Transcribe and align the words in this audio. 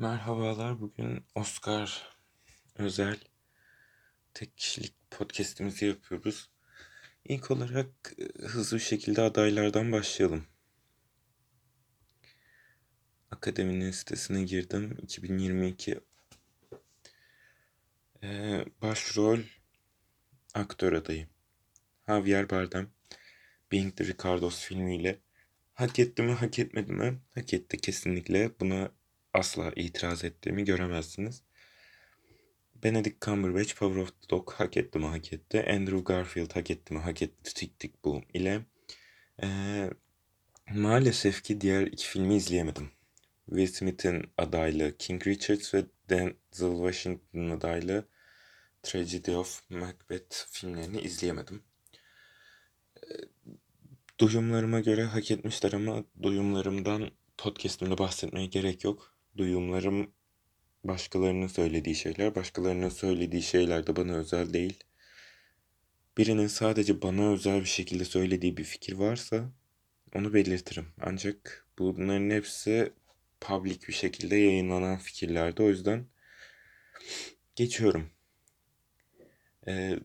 Merhabalar. 0.00 0.80
Bugün 0.80 1.24
Oscar 1.34 2.16
özel 2.76 3.18
tek 4.34 4.58
kişilik 4.58 4.94
podcast'imizi 5.10 5.86
yapıyoruz. 5.86 6.50
İlk 7.24 7.50
olarak 7.50 8.14
e, 8.18 8.46
hızlı 8.46 8.76
bir 8.76 8.82
şekilde 8.82 9.22
adaylardan 9.22 9.92
başlayalım. 9.92 10.46
Akademinin 13.30 13.90
sitesine 13.90 14.42
girdim. 14.42 14.98
2022 15.02 16.00
ee, 18.22 18.64
başrol 18.82 19.38
aktör 20.54 20.92
adayı. 20.92 21.28
Javier 22.08 22.50
Bardem. 22.50 22.90
Being 23.72 23.96
the 23.96 24.04
Ricardos 24.04 24.60
filmiyle 24.60 25.20
hak 25.74 25.98
etti 25.98 26.22
mi 26.22 26.32
hak 26.32 26.58
etmedi 26.58 26.92
mi? 26.92 27.18
Hak 27.34 27.54
etti 27.54 27.76
kesinlikle. 27.80 28.50
Buna 28.60 28.97
asla 29.34 29.72
itiraz 29.76 30.24
ettiğimi 30.24 30.64
göremezsiniz. 30.64 31.42
Benedict 32.84 33.24
Cumberbatch 33.24 33.74
Power 33.74 34.00
of 34.00 34.08
the 34.08 34.28
Dog 34.30 34.52
hak 34.52 34.76
etti 34.76 34.98
mi 34.98 35.06
hak 35.06 35.32
etti. 35.32 35.64
Andrew 35.70 36.04
Garfield 36.04 36.56
hak 36.56 36.70
etti 36.70 36.94
mi 36.94 37.00
hak 37.00 37.22
etti. 37.22 37.54
Tick 37.54 37.78
Tick 37.78 38.04
Boom 38.04 38.24
ile. 38.34 38.60
Ee, 39.42 39.90
maalesef 40.70 41.42
ki 41.42 41.60
diğer 41.60 41.86
iki 41.86 42.06
filmi 42.06 42.36
izleyemedim. 42.36 42.90
Will 43.46 43.66
Smith'in 43.66 44.24
adaylı 44.38 44.96
King 44.98 45.26
Richards 45.26 45.74
ve 45.74 45.84
Denzel 46.10 46.76
Washington'ın 46.76 47.50
adaylı 47.50 48.08
Tragedy 48.82 49.30
of 49.30 49.70
Macbeth 49.70 50.46
filmlerini 50.50 51.00
izleyemedim. 51.00 51.62
Duyumlarıma 54.20 54.80
göre 54.80 55.04
hak 55.04 55.30
etmişler 55.30 55.72
ama 55.72 56.04
duyumlarımdan 56.22 57.10
podcast'imde 57.38 57.98
bahsetmeye 57.98 58.46
gerek 58.46 58.84
yok. 58.84 59.17
Duyumlarım 59.38 60.12
başkalarının 60.84 61.46
söylediği 61.46 61.94
şeyler, 61.94 62.34
başkalarının 62.34 62.88
söylediği 62.88 63.42
şeyler 63.42 63.86
de 63.86 63.96
bana 63.96 64.12
özel 64.16 64.52
değil. 64.52 64.84
Birinin 66.18 66.46
sadece 66.46 67.02
bana 67.02 67.32
özel 67.32 67.60
bir 67.60 67.66
şekilde 67.66 68.04
söylediği 68.04 68.56
bir 68.56 68.64
fikir 68.64 68.92
varsa 68.92 69.52
onu 70.14 70.34
belirtirim. 70.34 70.86
Ancak 71.00 71.66
bunların 71.78 72.30
hepsi 72.30 72.92
public 73.40 73.78
bir 73.88 73.92
şekilde 73.92 74.36
yayınlanan 74.36 74.98
fikirlerdi. 74.98 75.62
O 75.62 75.68
yüzden 75.68 76.06
geçiyorum. 77.56 78.10
Ee, 79.68 79.98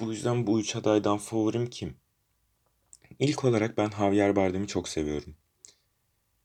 bu 0.00 0.12
yüzden 0.12 0.46
bu 0.46 0.60
üç 0.60 0.76
adaydan 0.76 1.18
favorim 1.18 1.70
kim? 1.70 1.96
İlk 3.18 3.44
olarak 3.44 3.78
ben 3.78 3.90
Javier 3.90 4.36
Bardem'i 4.36 4.66
çok 4.66 4.88
seviyorum. 4.88 5.36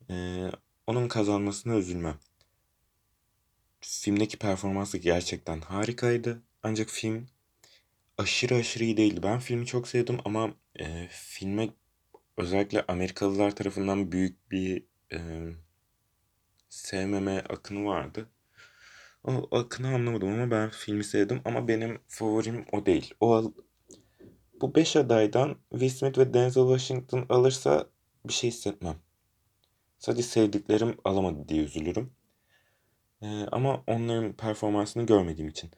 Ee, 0.09 0.51
onun 0.89 1.07
kazanmasına 1.07 1.75
üzülmem. 1.75 2.17
Filmdeki 3.81 4.37
performansı 4.37 4.97
gerçekten 4.97 5.61
harikaydı. 5.61 6.41
Ancak 6.63 6.89
film 6.89 7.27
aşırı 8.17 8.55
aşırı 8.55 8.83
iyi 8.83 8.97
değildi. 8.97 9.23
Ben 9.23 9.39
filmi 9.39 9.65
çok 9.65 9.87
sevdim 9.87 10.17
ama 10.25 10.53
e, 10.79 11.07
filme 11.11 11.69
özellikle 12.37 12.85
Amerikalılar 12.87 13.55
tarafından 13.55 14.11
büyük 14.11 14.51
bir 14.51 14.83
e, 15.13 15.19
sevmeme 16.69 17.39
akını 17.39 17.85
vardı. 17.85 18.29
O 19.23 19.57
akını 19.57 19.87
anlamadım 19.87 20.33
ama 20.33 20.51
ben 20.51 20.69
filmi 20.69 21.03
sevdim 21.03 21.41
ama 21.45 21.67
benim 21.67 21.99
favorim 22.07 22.65
o 22.71 22.85
değil. 22.85 23.13
O 23.19 23.53
bu 24.61 24.75
beş 24.75 24.95
adaydan 24.95 25.57
Will 25.71 25.89
Smith 25.89 26.17
ve 26.17 26.33
Denzel 26.33 26.63
Washington 26.63 27.25
alırsa 27.29 27.89
bir 28.25 28.33
şey 28.33 28.49
hissetmem. 28.49 28.95
Sadece 29.99 30.23
sevdiklerim 30.23 30.97
alamadı 31.05 31.49
diye 31.49 31.63
üzülürüm. 31.63 32.11
Ee, 33.21 33.45
ama 33.51 33.83
onların 33.87 34.33
performansını 34.33 35.05
görmediğim 35.05 35.49
için. 35.49 35.71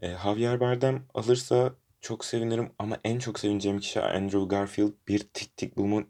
Ee, 0.00 0.16
Javier 0.22 0.60
Bardem 0.60 1.06
alırsa 1.14 1.74
çok 2.00 2.24
sevinirim 2.24 2.72
ama 2.78 2.98
en 3.04 3.18
çok 3.18 3.38
sevineceğim 3.38 3.78
kişi 3.80 4.00
Andrew 4.00 4.44
Garfield. 4.44 4.92
Bir 5.08 5.18
Tik 5.18 5.56
Tik 5.56 5.76
Boom'un 5.76 6.08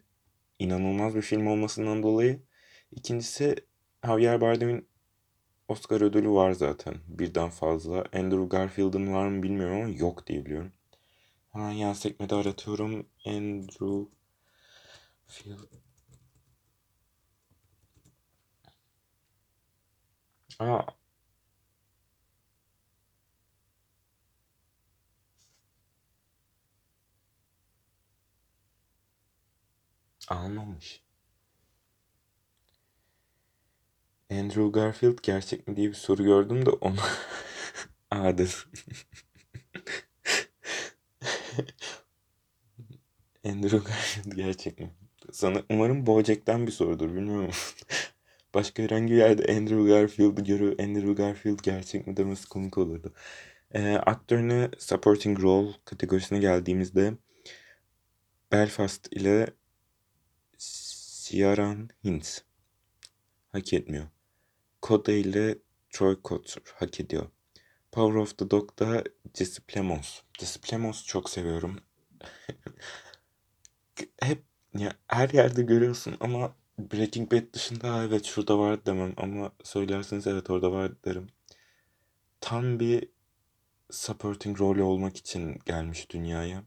inanılmaz 0.58 1.14
bir 1.14 1.22
film 1.22 1.46
olmasından 1.46 2.02
dolayı. 2.02 2.42
İkincisi 2.90 3.56
Javier 4.06 4.40
Bardem'in 4.40 4.88
Oscar 5.68 6.00
ödülü 6.00 6.30
var 6.30 6.52
zaten. 6.52 6.94
Birden 7.08 7.50
fazla. 7.50 8.04
Andrew 8.12 8.48
Garfield'ın 8.48 9.12
var 9.12 9.28
mı 9.28 9.42
bilmiyorum 9.42 9.76
ama 9.76 9.88
yok 9.88 10.26
diye 10.26 10.44
biliyorum. 10.44 10.72
Hemen 11.52 11.70
yan 11.70 11.92
sekmede 11.92 12.34
aratıyorum. 12.34 13.06
Andrew 13.26 14.10
Field. 15.26 15.85
Aa. 20.60 20.86
Almamış. 30.28 31.02
Andrew 34.30 34.68
Garfield 34.72 35.18
gerçek 35.22 35.68
mi 35.68 35.76
diye 35.76 35.88
bir 35.88 35.94
soru 35.94 36.22
gördüm 36.24 36.66
de 36.66 36.70
onu 36.70 36.96
A'dır. 38.10 38.68
Andrew 43.44 43.78
Garfield 43.78 44.32
gerçek 44.36 44.80
mi? 44.80 44.90
Sana 45.32 45.62
umarım 45.70 46.06
Bojack'ten 46.06 46.66
bir 46.66 46.72
sorudur 46.72 47.08
bilmiyorum. 47.14 47.50
Başka 48.56 48.82
herhangi 48.82 49.12
bir 49.12 49.16
yerde 49.16 49.52
Andrew 49.52 49.84
Garfield'ı 49.84 50.44
görüp 50.44 50.80
Andrew 50.80 51.12
Garfield 51.12 51.58
gerçek 51.62 52.06
mi 52.06 52.16
demesi 52.16 52.48
komik 52.48 52.78
olurdu. 52.78 53.12
E, 53.74 53.94
aktörüne 53.94 54.70
supporting 54.78 55.42
role 55.42 55.72
kategorisine 55.84 56.38
geldiğimizde 56.38 57.14
Belfast 58.52 59.12
ile 59.12 59.46
Ciaran 60.58 61.88
Hinds 62.04 62.38
hak 63.52 63.72
etmiyor. 63.72 64.06
Coda 64.82 65.12
ile 65.12 65.58
Troy 65.90 66.22
Kotsur 66.22 66.62
hak 66.74 67.00
ediyor. 67.00 67.26
Power 67.92 68.14
of 68.14 68.38
the 68.38 68.50
Dog'da 68.50 69.04
Jesse 69.34 69.62
Plemons. 69.68 70.20
Jesse 70.38 70.60
Plemons 70.60 71.04
çok 71.04 71.30
seviyorum. 71.30 71.76
Hep 74.20 74.42
ya 74.78 74.92
her 75.06 75.30
yerde 75.30 75.62
görüyorsun 75.62 76.16
ama 76.20 76.54
Breaking 76.78 77.32
Bad 77.32 77.52
dışında 77.52 78.04
evet 78.04 78.24
şurada 78.24 78.58
var 78.58 78.86
demem 78.86 79.14
ama 79.16 79.52
söylerseniz 79.64 80.26
evet 80.26 80.50
orada 80.50 80.72
var 80.72 80.92
derim. 81.04 81.26
Tam 82.40 82.80
bir 82.80 83.08
supporting 83.90 84.60
role 84.60 84.82
olmak 84.82 85.16
için 85.16 85.58
gelmiş 85.66 86.10
dünyaya. 86.10 86.64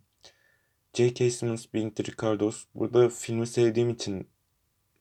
J.K. 0.94 1.32
Simmons 1.32 1.74
being 1.74 1.96
the 1.96 2.04
Ricardos. 2.04 2.66
Burada 2.76 3.10
filmi 3.10 3.48
sevdiğim 3.48 3.90
için 3.90 4.28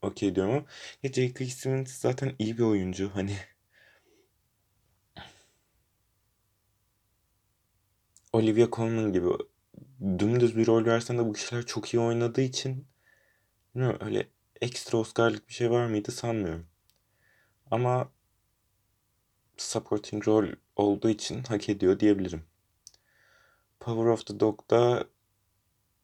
okey 0.03 0.35
diyorum 0.35 0.53
ama 0.55 0.65
ya 1.03 1.13
J.K. 1.13 1.45
Simmons 1.47 1.93
zaten 1.93 2.35
iyi 2.39 2.59
bir 2.59 2.63
oyuncu. 2.63 3.11
Hani 3.15 3.37
Olivia 8.33 8.69
Colman 8.73 9.13
gibi 9.13 9.29
dümdüz 10.19 10.57
bir 10.57 10.67
rol 10.67 10.85
versen 10.85 11.19
de 11.19 11.27
bu 11.27 11.33
kişiler 11.33 11.67
çok 11.67 11.95
iyi 11.95 12.01
oynadığı 12.01 12.41
için 12.41 12.87
bilmiyorum 13.75 13.99
öyle 14.07 14.29
ekstra 14.61 14.99
Oscar'lık 14.99 15.49
bir 15.49 15.55
şey 15.55 15.71
var 15.71 15.87
mıydı 15.87 16.13
sanmıyorum. 16.13 16.67
Ama 17.71 18.11
supporting 19.57 20.29
rol 20.29 20.49
olduğu 20.77 21.09
için 21.09 21.43
hak 21.45 21.69
ediyor 21.69 22.01
diyebilirim. 22.01 22.45
Power 23.81 24.05
of 24.05 24.27
the 24.27 24.41
Dog'da 24.41 25.07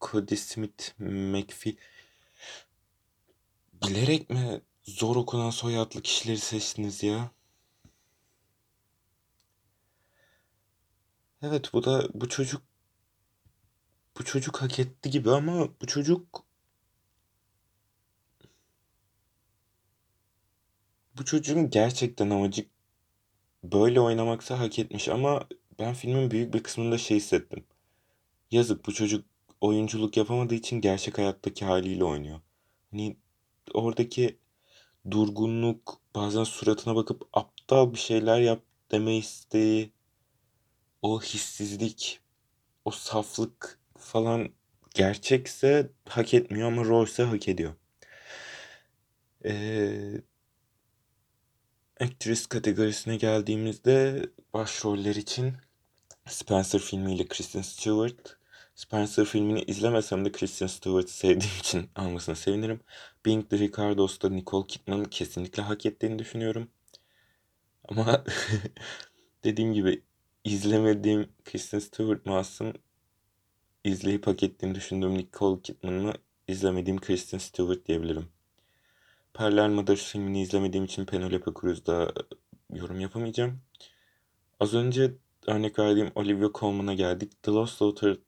Cody 0.00 0.36
Smith 0.36 1.00
McPhee 1.00 1.76
bilerek 3.72 4.30
mi 4.30 4.60
zor 4.82 5.16
okunan 5.16 5.50
soyadlı 5.50 6.02
kişileri 6.02 6.38
seçtiniz 6.38 7.02
ya? 7.02 7.30
Evet 11.42 11.72
bu 11.72 11.84
da 11.84 12.08
bu 12.14 12.28
çocuk 12.28 12.62
bu 14.18 14.24
çocuk 14.24 14.62
hak 14.62 14.78
etti 14.78 15.10
gibi 15.10 15.30
ama 15.30 15.68
bu 15.80 15.86
çocuk 15.86 16.43
bu 21.18 21.24
çocuğun 21.24 21.70
gerçekten 21.70 22.30
amacı 22.30 22.66
böyle 23.64 24.00
oynamaksa 24.00 24.58
hak 24.58 24.78
etmiş 24.78 25.08
ama 25.08 25.48
ben 25.78 25.94
filmin 25.94 26.30
büyük 26.30 26.54
bir 26.54 26.62
kısmında 26.62 26.98
şey 26.98 27.16
hissettim. 27.16 27.64
Yazık 28.50 28.86
bu 28.86 28.94
çocuk 28.94 29.26
oyunculuk 29.60 30.16
yapamadığı 30.16 30.54
için 30.54 30.80
gerçek 30.80 31.18
hayattaki 31.18 31.64
haliyle 31.64 32.04
oynuyor. 32.04 32.40
Hani 32.90 33.16
oradaki 33.74 34.38
durgunluk, 35.10 36.00
bazen 36.14 36.44
suratına 36.44 36.96
bakıp 36.96 37.28
aptal 37.32 37.92
bir 37.92 37.98
şeyler 37.98 38.40
yap 38.40 38.62
deme 38.90 39.16
isteği, 39.16 39.92
o 41.02 41.22
hissizlik, 41.22 42.20
o 42.84 42.90
saflık 42.90 43.80
falan 43.98 44.48
gerçekse 44.94 45.90
hak 46.08 46.34
etmiyor 46.34 46.68
ama 46.68 46.84
rolse 46.84 47.22
hak 47.22 47.48
ediyor. 47.48 47.74
Ee, 49.44 50.22
Actress 52.00 52.46
kategorisine 52.46 53.16
geldiğimizde 53.16 54.26
başroller 54.54 55.14
için 55.14 55.52
Spencer 56.26 56.80
filmiyle 56.80 57.28
Kristen 57.28 57.62
Stewart. 57.62 58.36
Spencer 58.74 59.24
filmini 59.24 59.62
izlemesem 59.62 60.24
de 60.24 60.32
Kristen 60.32 60.66
Stewart'ı 60.66 61.12
sevdiğim 61.12 61.58
için 61.58 61.90
almasına 61.94 62.34
sevinirim. 62.34 62.80
Being 63.26 63.50
the 63.50 63.58
Ricardos'ta 63.58 64.28
Nicole 64.28 64.66
Kidman'ın 64.66 65.04
kesinlikle 65.04 65.62
hak 65.62 65.86
ettiğini 65.86 66.18
düşünüyorum. 66.18 66.68
Ama 67.88 68.24
dediğim 69.44 69.74
gibi 69.74 70.02
izlemediğim 70.44 71.28
Kristen 71.44 71.78
Stewart 71.78 72.26
mı 72.26 72.36
alsın, 72.36 72.74
izleyip 73.84 74.26
hak 74.26 74.42
ettiğini 74.42 74.74
düşündüğüm 74.74 75.18
Nicole 75.18 75.62
Kidman 75.62 75.94
mı 75.94 76.12
izlemediğim 76.48 77.00
Kristen 77.00 77.38
Stewart 77.38 77.86
diyebilirim. 77.86 78.33
Parallel 79.34 79.68
Mothers 79.68 80.12
filmini 80.12 80.42
izlemediğim 80.42 80.84
için 80.84 81.04
Penelope 81.06 81.50
Cruz'da 81.60 82.12
yorum 82.72 83.00
yapamayacağım. 83.00 83.60
Az 84.60 84.74
önce 84.74 85.14
örnek 85.46 85.78
verdiğim 85.78 86.12
Olivia 86.14 86.50
Colman'a 86.54 86.94
geldik. 86.94 87.42
The 87.42 87.52
Lost 87.52 87.80
Daughter 87.80 88.18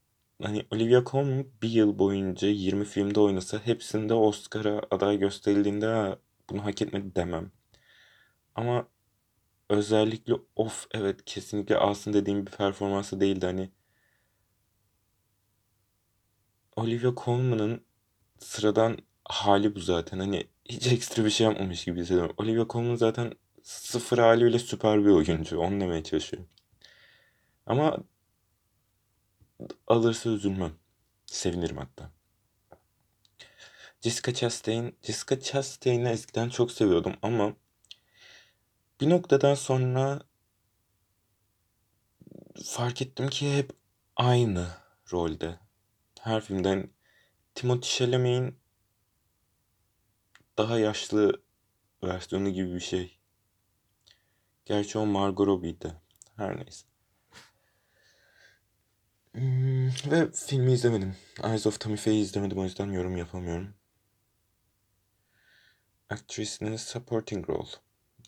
hani 0.42 0.66
Olivia 0.70 1.04
Colman 1.04 1.46
bir 1.62 1.68
yıl 1.70 1.98
boyunca 1.98 2.48
20 2.48 2.84
filmde 2.84 3.20
oynasa 3.20 3.58
hepsinde 3.66 4.14
Oscar'a 4.14 4.82
aday 4.90 5.18
gösterildiğinde 5.18 6.18
bunu 6.50 6.64
hak 6.64 6.82
etmedi 6.82 7.14
demem. 7.16 7.50
Ama 8.54 8.88
özellikle 9.70 10.34
of 10.56 10.86
evet 10.90 11.24
kesinlikle 11.24 11.76
alsın 11.76 12.12
dediğim 12.12 12.46
bir 12.46 12.52
performansı 12.52 13.20
değildi 13.20 13.46
hani. 13.46 13.70
Olivia 16.76 17.14
Colman'ın 17.24 17.80
sıradan 18.38 18.98
hali 19.28 19.74
bu 19.74 19.80
zaten. 19.80 20.18
Hani 20.18 20.46
hiç 20.64 20.86
ekstra 20.86 21.24
bir 21.24 21.30
şey 21.30 21.46
yapmamış 21.46 21.84
gibi 21.84 22.00
hissediyorum. 22.00 22.34
Olivia 22.38 22.66
Colman 22.68 22.96
zaten 22.96 23.32
sıfır 23.62 24.18
haliyle 24.18 24.58
süper 24.58 25.04
bir 25.04 25.10
oyuncu. 25.10 25.58
Onu 25.58 25.80
demeye 25.80 26.04
çalışıyorum. 26.04 26.48
Ama 27.66 27.98
alırsa 29.86 30.30
üzülmem. 30.30 30.72
Sevinirim 31.26 31.76
hatta. 31.76 32.10
Jessica 34.00 34.34
Chastain, 34.34 34.96
Jessica 35.02 35.40
Chastain'i 35.40 36.08
eskiden 36.08 36.48
çok 36.48 36.72
seviyordum 36.72 37.16
ama 37.22 37.52
bir 39.00 39.10
noktadan 39.10 39.54
sonra 39.54 40.20
fark 42.64 43.02
ettim 43.02 43.28
ki 43.28 43.56
hep 43.56 43.70
aynı 44.16 44.68
rolde. 45.12 45.58
Her 46.20 46.40
filmden 46.40 46.90
Timothée 47.54 47.98
Chalamet'in 47.98 48.58
daha 50.58 50.78
yaşlı 50.78 51.42
versiyonu 52.04 52.50
gibi 52.50 52.74
bir 52.74 52.80
şey. 52.80 53.18
Gerçi 54.64 54.98
o 54.98 55.06
Margot 55.06 55.46
Robbie'di. 55.46 55.94
Her 56.36 56.56
neyse. 56.56 56.86
Hmm, 59.32 59.88
ve 60.10 60.32
filmi 60.32 60.72
izlemedim. 60.72 61.16
Eyes 61.44 61.66
of 61.66 61.80
Tammy 61.80 61.96
Faye'i 61.96 62.20
izlemedim 62.20 62.58
o 62.58 62.64
yüzden 62.64 62.92
yorum 62.92 63.16
yapamıyorum. 63.16 63.74
Actress'in 66.10 66.76
supporting 66.76 67.48
role. 67.48 67.68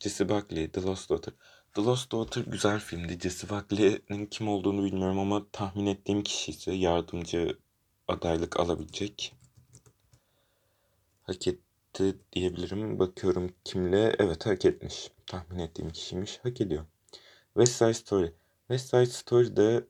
Jessie 0.00 0.28
Buckley, 0.28 0.68
The 0.68 0.82
Lost 0.82 1.10
Daughter. 1.10 1.34
The 1.74 1.82
Lost 1.82 2.12
Daughter 2.12 2.44
güzel 2.46 2.80
filmdi. 2.80 3.18
Jessie 3.20 3.48
Buckley'nin 3.48 4.26
kim 4.26 4.48
olduğunu 4.48 4.84
bilmiyorum 4.84 5.18
ama 5.18 5.46
tahmin 5.52 5.86
ettiğim 5.86 6.22
kişi 6.22 6.50
ise 6.50 6.72
yardımcı 6.72 7.58
adaylık 8.08 8.60
alabilecek. 8.60 9.34
Hak 11.22 11.46
etti 12.00 12.18
diyebilirim. 12.32 12.98
Bakıyorum 12.98 13.54
kimle. 13.64 14.16
Evet 14.18 14.46
hak 14.46 14.64
etmiş. 14.64 15.10
Tahmin 15.26 15.58
ettiğim 15.58 15.90
kişiymiş. 15.90 16.38
Hak 16.42 16.60
ediyor. 16.60 16.84
West 17.54 17.72
Side 17.72 17.94
Story. 17.94 18.32
West 18.68 18.90
Side 18.90 19.06
Story'de 19.06 19.84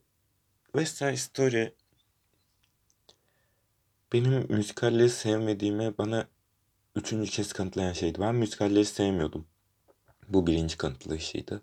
West 0.65 0.97
Side 0.97 1.17
Story 1.17 1.75
benim 4.13 4.45
müzikalleri 4.49 5.09
sevmediğime 5.09 5.97
bana 5.97 6.27
üçüncü 6.95 7.31
kez 7.31 7.53
kanıtlayan 7.53 7.93
şeydi. 7.93 8.19
Ben 8.21 8.35
müzikalleri 8.35 8.85
sevmiyordum. 8.85 9.47
Bu 10.27 10.47
birinci 10.47 10.77
kanıtlayışıydı. 10.77 11.61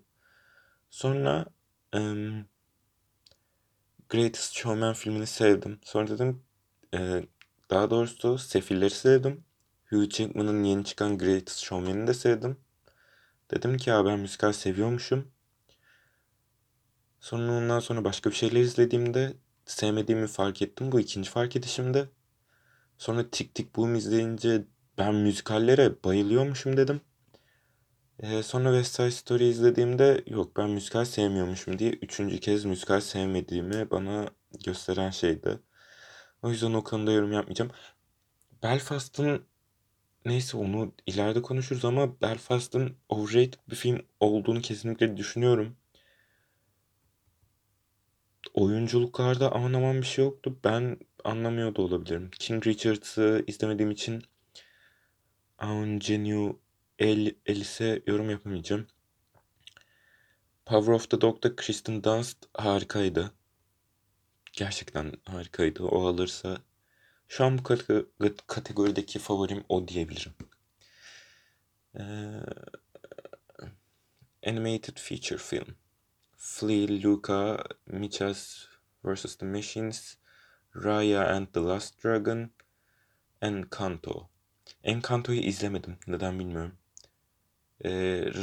Sonra 0.89 1.45
um, 1.95 2.45
Greatest 4.09 4.53
Showman 4.53 4.93
filmini 4.93 5.27
sevdim. 5.27 5.79
Sonra 5.83 6.07
dedim 6.07 6.43
e, 6.93 7.23
daha 7.69 7.89
doğrusu 7.89 8.37
Sefilleri 8.37 8.89
sevdim. 8.89 9.46
Hugh 9.89 10.09
Jackman'ın 10.09 10.63
yeni 10.63 10.83
çıkan 10.85 11.17
Greatest 11.17 11.59
Showman'ini 11.59 12.07
de 12.07 12.13
sevdim. 12.13 12.57
Dedim 13.51 13.77
ki 13.77 13.89
ya 13.89 14.05
ben 14.05 14.19
müzikal 14.19 14.53
seviyormuşum. 14.53 15.27
Sonra 17.19 17.51
ondan 17.51 17.79
sonra 17.79 18.03
başka 18.03 18.29
bir 18.29 18.35
şeyler 18.35 18.61
izlediğimde 18.61 19.33
sevmediğimi 19.65 20.27
fark 20.27 20.61
ettim. 20.61 20.91
Bu 20.91 20.99
ikinci 20.99 21.29
fark 21.29 21.55
edişimde. 21.55 22.09
Sonra 22.97 23.29
Tik 23.29 23.55
Tik 23.55 23.75
Boom 23.75 23.95
izleyince 23.95 24.63
ben 24.97 25.15
müzikallere 25.15 26.03
bayılıyormuşum 26.03 26.77
dedim. 26.77 27.01
Ee, 28.19 28.43
sonra 28.43 28.69
West 28.69 28.95
Side 28.95 29.11
Story 29.11 29.47
izlediğimde 29.47 30.23
yok 30.27 30.57
ben 30.57 30.69
müzikal 30.69 31.05
sevmiyormuşum 31.05 31.79
diye 31.79 31.91
üçüncü 31.91 32.39
kez 32.39 32.65
müzikal 32.65 33.01
sevmediğimi 33.01 33.91
bana 33.91 34.29
gösteren 34.65 35.09
şeydi. 35.09 35.59
O 36.41 36.49
yüzden 36.49 36.73
o 36.73 36.83
konuda 36.83 37.11
yorum 37.11 37.31
yapmayacağım. 37.31 37.71
Belfast'ın 38.63 39.45
neyse 40.27 40.57
onu 40.57 40.93
ileride 41.05 41.41
konuşuruz 41.41 41.85
ama 41.85 42.21
Belfast'ın 42.21 42.95
overrated 43.09 43.59
bir 43.69 43.75
film 43.75 43.99
olduğunu 44.19 44.61
kesinlikle 44.61 45.17
düşünüyorum. 45.17 45.75
Oyunculuklarda 48.53 49.51
aman 49.51 49.73
aman 49.73 50.01
bir 50.01 50.07
şey 50.07 50.25
yoktu. 50.25 50.59
Ben 50.63 50.97
anlamıyor 51.23 51.75
da 51.75 51.81
olabilirim. 51.81 52.31
King 52.39 52.67
Richards'ı 52.67 53.43
izlemediğim 53.47 53.91
için 53.91 54.23
Aungenue 55.57 56.55
El, 56.99 57.35
Elise 57.45 58.03
yorum 58.07 58.29
yapamayacağım. 58.29 58.87
Power 60.65 60.93
of 60.93 61.09
the 61.09 61.21
Dog'da 61.21 61.55
Kristen 61.55 62.03
Dunst 62.03 62.37
harikaydı. 62.53 63.31
Gerçekten 64.53 65.13
harikaydı. 65.25 65.83
O 65.83 66.07
alırsa 66.07 66.57
şu 67.27 67.45
an 67.45 67.57
bu 67.57 67.63
kategorideki 68.47 69.19
favorim 69.19 69.63
o 69.69 69.87
diyebilirim. 69.87 70.33
Ee, 71.99 72.03
animated 74.47 74.97
feature 74.97 75.37
film. 75.37 75.75
Flea, 76.37 76.87
Luca, 76.87 77.63
Michas 77.87 78.67
vs. 79.03 79.35
The 79.35 79.45
Machines, 79.45 80.17
Raya 80.75 81.35
and 81.35 81.47
the 81.53 81.59
Last 81.59 82.03
Dragon, 82.03 82.51
Encanto. 83.41 84.29
Encanto'yu 84.83 85.39
izlemedim. 85.39 85.97
Neden 86.07 86.39
bilmiyorum. 86.39 86.77
Ee, 87.85 87.89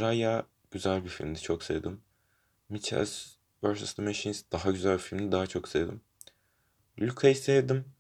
Raya 0.01 0.47
güzel 0.71 1.05
bir 1.05 1.09
filmdi. 1.09 1.41
Çok 1.41 1.63
sevdim. 1.63 2.01
Michas 2.69 3.37
vs. 3.63 3.95
The 3.95 4.03
Machines 4.03 4.45
daha 4.53 4.71
güzel 4.71 4.93
bir 4.93 5.03
filmdi. 5.03 5.33
Daha 5.33 5.47
çok 5.47 5.69
sevdim. 5.69 6.01
Luca'yı 7.01 7.37
sevdim. 7.37 7.94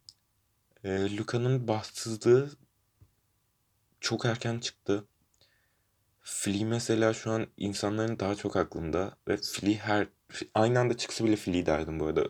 Ee, 0.84 1.16
Luca'nın 1.16 1.68
bahtsızlığı 1.68 2.50
çok 4.00 4.24
erken 4.24 4.58
çıktı. 4.58 5.04
Flea 6.22 6.66
mesela 6.66 7.14
şu 7.14 7.30
an 7.30 7.46
insanların 7.56 8.18
daha 8.20 8.34
çok 8.34 8.56
aklında 8.56 9.16
ve 9.28 9.36
Flea 9.36 9.74
her 9.74 10.08
aynı 10.54 10.80
anda 10.80 10.96
çıksa 10.96 11.24
bile 11.24 11.36
Flea 11.36 11.66
derdim 11.66 12.00
bu 12.00 12.06
arada. 12.06 12.26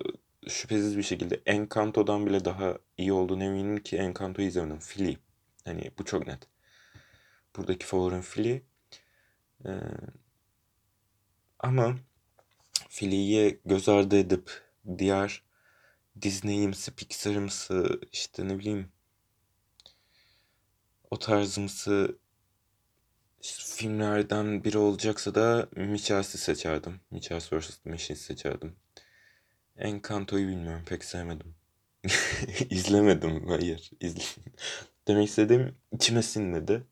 Şüphesiz 0.49 0.97
bir 0.99 1.03
şekilde 1.03 1.43
Encanto'dan 1.47 2.27
bile 2.27 2.45
daha 2.45 2.79
iyi 2.99 3.13
olduğunu 3.13 3.45
eminim 3.45 3.83
ki 3.83 3.97
Encanto'yu 3.97 4.49
izlemedim. 4.49 4.81
Flea. 4.81 5.15
Hani 5.65 5.91
bu 5.99 6.05
çok 6.05 6.27
net. 6.27 6.49
Buradaki 7.57 7.87
favorim 7.87 8.23
Flea. 8.23 8.59
Ee, 9.67 9.71
ama 11.59 11.97
Flea'yi 12.89 13.61
göz 13.65 13.89
ardı 13.89 14.17
edip 14.17 14.51
diğer 14.99 15.44
Disney'imsi, 16.23 16.95
Pixar'ımsı 16.97 18.01
işte 18.13 18.49
ne 18.49 18.59
bileyim 18.59 18.93
o 21.11 21.19
tarzımsı 21.19 22.19
filmlerden 23.43 24.65
biri 24.65 24.79
olacaksa 24.79 25.35
da 25.35 25.69
Michas'ı 25.77 26.39
seçerdim. 26.39 27.01
Michas 27.11 27.53
vs. 27.53 27.79
The 27.79 27.91
Machines 27.91 28.21
seçerdim. 28.21 28.77
Encanto'yu 29.77 30.49
bilmiyorum. 30.49 30.83
Pek 30.87 31.05
sevmedim. 31.05 31.55
İzlemedim. 32.71 33.49
Hayır. 33.49 33.91
İzle... 34.01 34.23
Demek 35.09 35.29
istediğim 35.29 35.77
içime 35.93 36.23
sinmedi. 36.23 36.87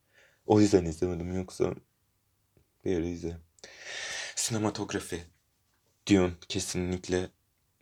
O 0.47 0.61
yüzden 0.61 0.85
izlemedim. 0.85 1.35
Yoksa 1.35 1.75
bir 2.85 2.91
yere 2.91 3.11
izle. 3.11 3.37
Sinematografi. 4.37 5.23
Dune 6.09 6.33
kesinlikle 6.49 7.29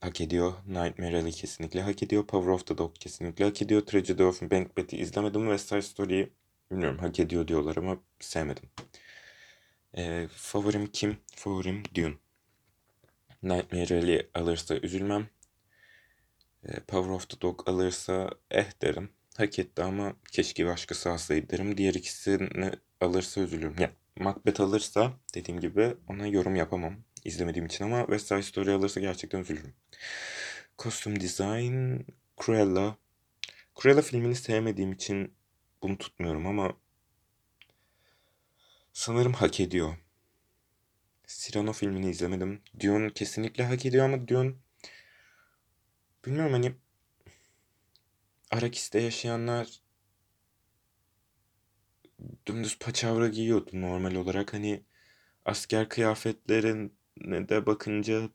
hak 0.01 0.21
ediyor. 0.21 0.53
Nightmare 0.67 1.17
Alley 1.17 1.33
kesinlikle 1.33 1.83
hak 1.83 2.03
ediyor. 2.03 2.27
Power 2.27 2.49
of 2.49 2.67
the 2.67 2.79
Dog 2.79 2.95
kesinlikle 2.95 3.45
hak 3.45 3.63
ediyor. 3.63 3.81
Tragedy 3.81 4.23
of 4.23 4.43
Macbeth'i 4.43 4.97
izlemedim. 4.97 5.43
West 5.43 5.69
Side 5.69 5.83
Story'yi 5.83 6.33
bilmiyorum 6.71 6.99
hak 6.99 7.21
ediyor 7.21 7.49
diyorlar 7.49 7.77
ama 7.77 7.99
sevmedim. 8.21 8.65
Ee, 9.97 10.29
favorim 10.37 10.87
kim? 10.87 11.17
Favorim 11.37 11.83
Dune. 11.95 12.15
Nightmare 13.43 13.99
Alley 13.99 14.31
alırsa 14.35 14.77
üzülmem. 14.77 15.29
Ee, 16.65 16.81
Power 16.81 17.11
of 17.11 17.29
the 17.29 17.41
Dog 17.41 17.69
alırsa 17.69 18.31
eh 18.51 18.83
derim. 18.83 19.11
Hak 19.37 19.59
etti 19.59 19.83
ama 19.83 20.17
keşke 20.33 20.67
başkası 20.67 21.11
alsaydı 21.11 21.51
derim. 21.51 21.77
Diğer 21.77 21.95
ikisini 21.95 22.71
alırsa 23.01 23.41
üzülürüm. 23.41 23.75
Ya 23.79 23.91
Macbeth 24.17 24.61
alırsa 24.61 25.13
dediğim 25.35 25.61
gibi 25.61 25.95
ona 26.09 26.27
yorum 26.27 26.57
yapamam 26.57 26.97
izlemediğim 27.25 27.67
için 27.67 27.85
ama 27.85 28.01
West 28.01 28.29
Side 28.29 28.43
Story 28.43 28.73
alırsa 28.73 29.01
gerçekten 29.01 29.41
üzülürüm. 29.41 29.75
Kostüm 30.77 31.21
design 31.21 32.01
Cruella. 32.45 32.97
Cruella 33.81 34.03
filmini 34.03 34.35
sevmediğim 34.35 34.93
için 34.93 35.35
bunu 35.83 35.99
tutmuyorum 35.99 36.47
ama 36.47 36.77
sanırım 38.93 39.33
hak 39.33 39.61
ediyor. 39.61 39.97
Cyrano 41.27 41.73
filmini 41.73 42.11
izlemedim. 42.11 42.63
Dune 42.81 43.13
kesinlikle 43.13 43.65
hak 43.65 43.87
ediyor 43.87 44.05
ama 44.05 44.29
Dune 44.29 44.53
bilmiyorum 46.27 46.53
hani 46.53 46.75
Arakis'te 48.51 49.01
yaşayanlar 49.01 49.81
dümdüz 52.47 52.79
paçavra 52.79 53.29
giyiyordu 53.29 53.71
normal 53.73 54.15
olarak. 54.15 54.53
Hani 54.53 54.85
asker 55.45 55.89
kıyafetlerine 57.17 57.49
de 57.49 57.67
bakınca 57.67 58.31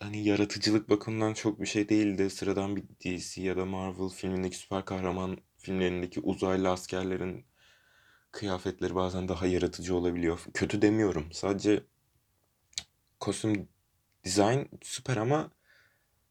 hani 0.00 0.24
yaratıcılık 0.24 0.90
bakımından 0.90 1.34
çok 1.34 1.60
bir 1.60 1.66
şey 1.66 1.88
değildi. 1.88 2.30
Sıradan 2.30 2.76
bir 2.76 2.84
DC 3.04 3.42
ya 3.42 3.56
da 3.56 3.64
Marvel 3.64 4.08
filmindeki 4.08 4.56
süper 4.56 4.84
kahraman 4.84 5.38
filmlerindeki 5.58 6.20
uzaylı 6.20 6.70
askerlerin 6.70 7.44
kıyafetleri 8.32 8.94
bazen 8.94 9.28
daha 9.28 9.46
yaratıcı 9.46 9.96
olabiliyor. 9.96 10.40
Kötü 10.54 10.82
demiyorum. 10.82 11.32
Sadece 11.32 11.84
kostüm 13.20 13.68
dizayn 14.24 14.68
süper 14.82 15.16
ama 15.16 15.50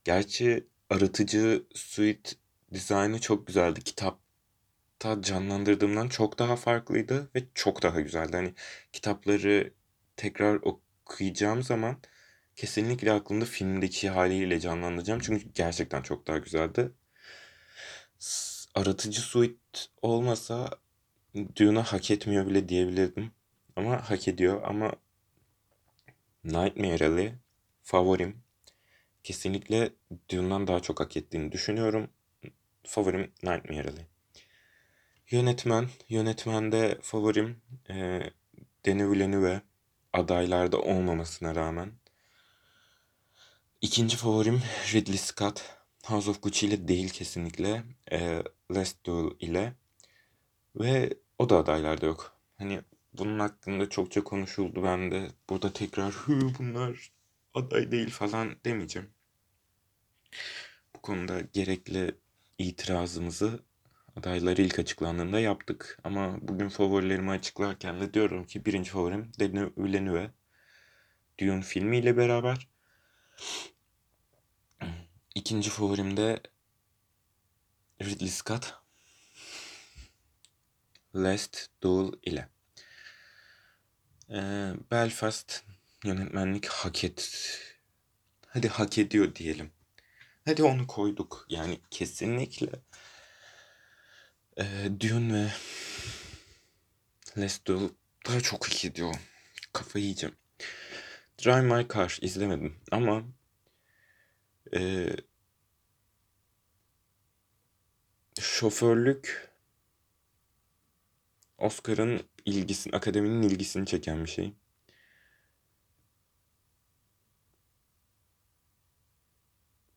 gerçi 0.04 0.68
aratıcı 0.90 1.64
suite 1.76 2.32
dizaynı 2.74 3.22
çok 3.22 3.48
güzeldi. 3.48 3.82
Kitapta 3.82 5.22
canlandırdığımdan 5.22 6.10
çok 6.10 6.40
daha 6.40 6.56
farklıydı 6.56 7.30
ve 7.36 7.44
çok 7.56 7.84
daha 7.84 8.02
güzeldi. 8.02 8.38
Hani 8.38 8.54
kitapları 8.94 9.74
tekrar 10.18 10.56
okuyacağım 11.14 11.64
zaman 11.64 11.98
kesinlikle 12.56 13.12
aklımda 13.12 13.46
filmdeki 13.46 14.10
haliyle 14.10 14.60
canlandıracağım. 14.60 15.20
Çünkü 15.20 15.50
gerçekten 15.56 16.02
çok 16.02 16.28
daha 16.28 16.38
güzeldi. 16.38 16.92
Aratıcı 18.76 19.22
suite 19.22 19.80
olmasa 20.02 20.70
Dune'a 21.56 21.84
hak 21.84 22.12
etmiyor 22.12 22.48
bile 22.48 22.70
diyebilirdim. 22.70 23.32
Ama 23.76 24.10
hak 24.10 24.28
ediyor 24.28 24.62
ama 24.66 24.94
Nightmare 26.44 27.08
Alley 27.08 27.34
favorim. 27.84 28.38
Kesinlikle 29.24 29.94
Dune'dan 30.32 30.68
daha 30.68 30.80
çok 30.80 31.00
hak 31.00 31.18
ettiğini 31.18 31.52
düşünüyorum. 31.52 32.10
Favorim 32.84 33.22
Nightmare 33.44 33.90
Alley. 33.90 34.06
Yönetmen. 35.32 35.90
Yönetmende 36.10 36.98
favorim 37.02 37.62
e, 37.90 38.22
Denis 38.86 39.12
Villeneuve 39.12 39.62
adaylarda 40.14 40.82
olmamasına 40.82 41.56
rağmen. 41.56 41.92
İkinci 43.82 44.18
favorim 44.18 44.62
Ridley 44.94 45.18
Scott. 45.18 45.62
House 46.06 46.30
of 46.30 46.42
Gucci 46.42 46.68
ile 46.68 46.88
değil 46.88 47.10
kesinlikle. 47.10 47.84
E, 48.12 48.44
Last 48.72 49.06
Duel 49.06 49.32
ile. 49.40 49.74
Ve 50.76 51.14
o 51.40 51.50
da 51.50 51.58
adaylarda 51.58 52.06
yok. 52.06 52.38
Hani 52.58 52.82
bunun 53.14 53.40
hakkında 53.40 53.90
çokça 53.90 54.24
konuşuldu. 54.24 54.84
Ben 54.84 55.12
de 55.12 55.28
burada 55.50 55.74
tekrar 55.74 56.12
Hı, 56.14 56.40
bunlar 56.60 57.12
aday 57.54 57.92
değil 57.92 58.10
falan 58.10 58.56
demeyeceğim. 58.66 59.10
Bu 60.96 61.02
konuda 61.02 61.42
gerekli 61.42 62.16
itirazımızı 62.58 63.60
adayları 64.18 64.62
ilk 64.62 64.80
açıklandığında 64.80 65.40
yaptık. 65.40 66.00
Ama 66.04 66.38
bugün 66.42 66.70
favorilerimi 66.70 67.32
açıklarken 67.32 68.02
de 68.02 68.14
diyorum 68.14 68.46
ki 68.46 68.66
birinci 68.66 68.92
favorim 68.92 69.32
Villeneuve. 69.78 70.32
Dune 71.40 71.62
filmiyle 71.62 72.18
beraber. 72.18 72.68
İkinci 75.36 75.70
favorim 75.70 76.18
de 76.18 76.40
Ridley 78.02 78.30
Scott. 78.30 78.74
Last 81.16 81.68
Duel 81.82 82.12
ile. 82.24 82.50
Ee, 84.30 84.74
Belfast 84.92 85.64
yönetmenlik 86.04 86.66
hak 86.66 87.04
et. 87.04 87.32
Hadi 88.48 88.68
hak 88.68 88.98
ediyor 88.98 89.36
diyelim. 89.36 89.72
Hadi 90.46 90.64
onu 90.64 90.88
koyduk. 90.88 91.46
Yani 91.50 91.80
kesinlikle 91.92 92.70
ee, 94.58 94.92
Dune 95.00 95.34
ve 95.34 95.52
Last 97.42 97.68
Duel 97.68 97.90
daha 98.28 98.42
çok 98.42 98.68
hak 98.68 98.86
ediyor. 98.86 99.16
Kafayı 99.74 100.06
yiyeceğim. 100.06 100.36
Drive 101.46 101.62
My 101.62 101.88
Car 101.94 102.18
izlemedim 102.22 102.76
ama 102.92 103.24
e, 104.76 105.10
şoförlük 108.42 109.54
Oscar'ın 111.58 112.22
ilgisini, 112.46 112.96
akademinin 112.96 113.42
ilgisini 113.42 113.86
çeken 113.86 114.26
bir 114.26 114.30
şey. 114.30 114.54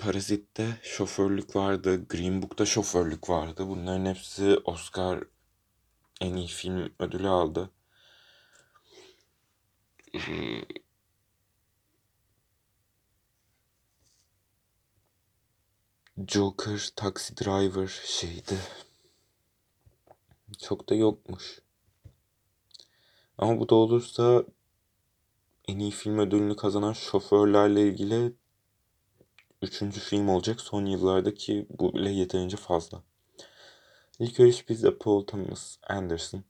Parazit'te 0.06 0.80
şoförlük 0.82 1.56
vardı, 1.56 2.06
Green 2.08 2.42
Book'ta 2.42 2.66
şoförlük 2.66 3.28
vardı. 3.28 3.68
Bunların 3.68 4.06
hepsi 4.06 4.58
Oscar 4.64 5.24
en 6.20 6.34
iyi 6.34 6.48
film 6.48 6.92
ödülü 6.98 7.28
aldı. 7.28 7.70
Joker, 16.28 16.90
Taxi 16.96 17.36
Driver 17.36 17.86
şeydi. 18.04 18.58
Çok 20.58 20.88
da 20.88 20.94
yokmuş. 20.94 21.60
Ama 23.38 23.60
bu 23.60 23.68
da 23.68 23.74
olursa 23.74 24.44
en 25.68 25.78
iyi 25.78 25.90
film 25.90 26.18
ödülünü 26.18 26.56
kazanan 26.56 26.92
şoförlerle 26.92 27.88
ilgili 27.88 28.32
üçüncü 29.62 30.00
film 30.00 30.28
olacak 30.28 30.60
son 30.60 30.86
yıllardaki 30.86 31.66
bu 31.78 31.94
bile 31.94 32.10
yeterince 32.10 32.56
fazla. 32.56 33.02
Licorice 34.20 34.62
Pizza 34.64 34.98
Paul 34.98 35.26
Thomas 35.26 35.76
Anderson. 35.88 36.44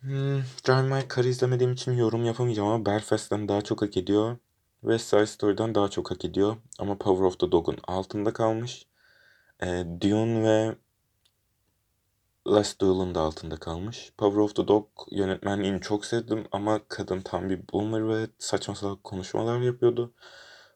Hmm, 0.00 0.40
Drive 0.66 0.82
My 0.82 1.08
Car'ı 1.16 1.28
izlemediğim 1.28 1.72
için 1.72 1.92
yorum 1.92 2.24
yapamayacağım 2.24 2.68
ama 2.68 2.86
Belfast'tan 2.86 3.48
daha 3.48 3.62
çok 3.62 3.82
hak 3.82 3.96
ediyor. 3.96 4.36
West 4.80 5.08
Side 5.08 5.26
Story'dan 5.26 5.74
daha 5.74 5.88
çok 5.88 6.10
hak 6.10 6.24
ediyor. 6.24 6.56
Ama 6.78 6.98
Power 6.98 7.24
of 7.24 7.38
the 7.40 7.52
Dog'un 7.52 7.78
altında 7.84 8.32
kalmış. 8.32 8.86
E, 9.62 9.66
Dune 10.00 10.42
ve 10.42 10.76
Last 12.48 12.80
Duel'ın 12.80 13.14
da 13.14 13.20
altında 13.20 13.56
kalmış. 13.56 14.12
Power 14.18 14.40
of 14.40 14.56
the 14.56 14.68
Dog 14.68 14.86
yönetmenliğini 15.10 15.80
çok 15.80 16.04
sevdim 16.04 16.46
ama 16.52 16.80
kadın 16.88 17.20
tam 17.20 17.50
bir 17.50 17.60
boomer 17.72 18.08
ve 18.08 18.26
saçma 18.38 18.74
salak 18.74 19.04
konuşmalar 19.04 19.60
yapıyordu. 19.60 20.12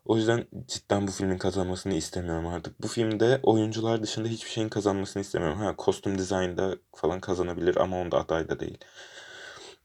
O 0.04 0.16
yüzden 0.16 0.46
cidden 0.66 1.06
bu 1.06 1.11
filmin 1.11 1.38
kazanmasını 1.38 1.94
istemiyorum 1.94 2.46
artık. 2.46 2.82
Bu 2.82 2.88
filmde 2.88 3.40
oyuncular 3.42 4.02
dışında 4.02 4.28
hiçbir 4.28 4.50
şeyin 4.50 4.68
kazanmasını 4.68 5.23
istemiyorum. 5.23 5.58
Ha 5.58 5.76
kostüm 5.76 6.18
dizaynda 6.18 6.76
falan 6.94 7.20
kazanabilir 7.20 7.76
ama 7.76 8.00
onda 8.00 8.18
aday 8.18 8.49
da 8.49 8.61
değil. 8.61 8.78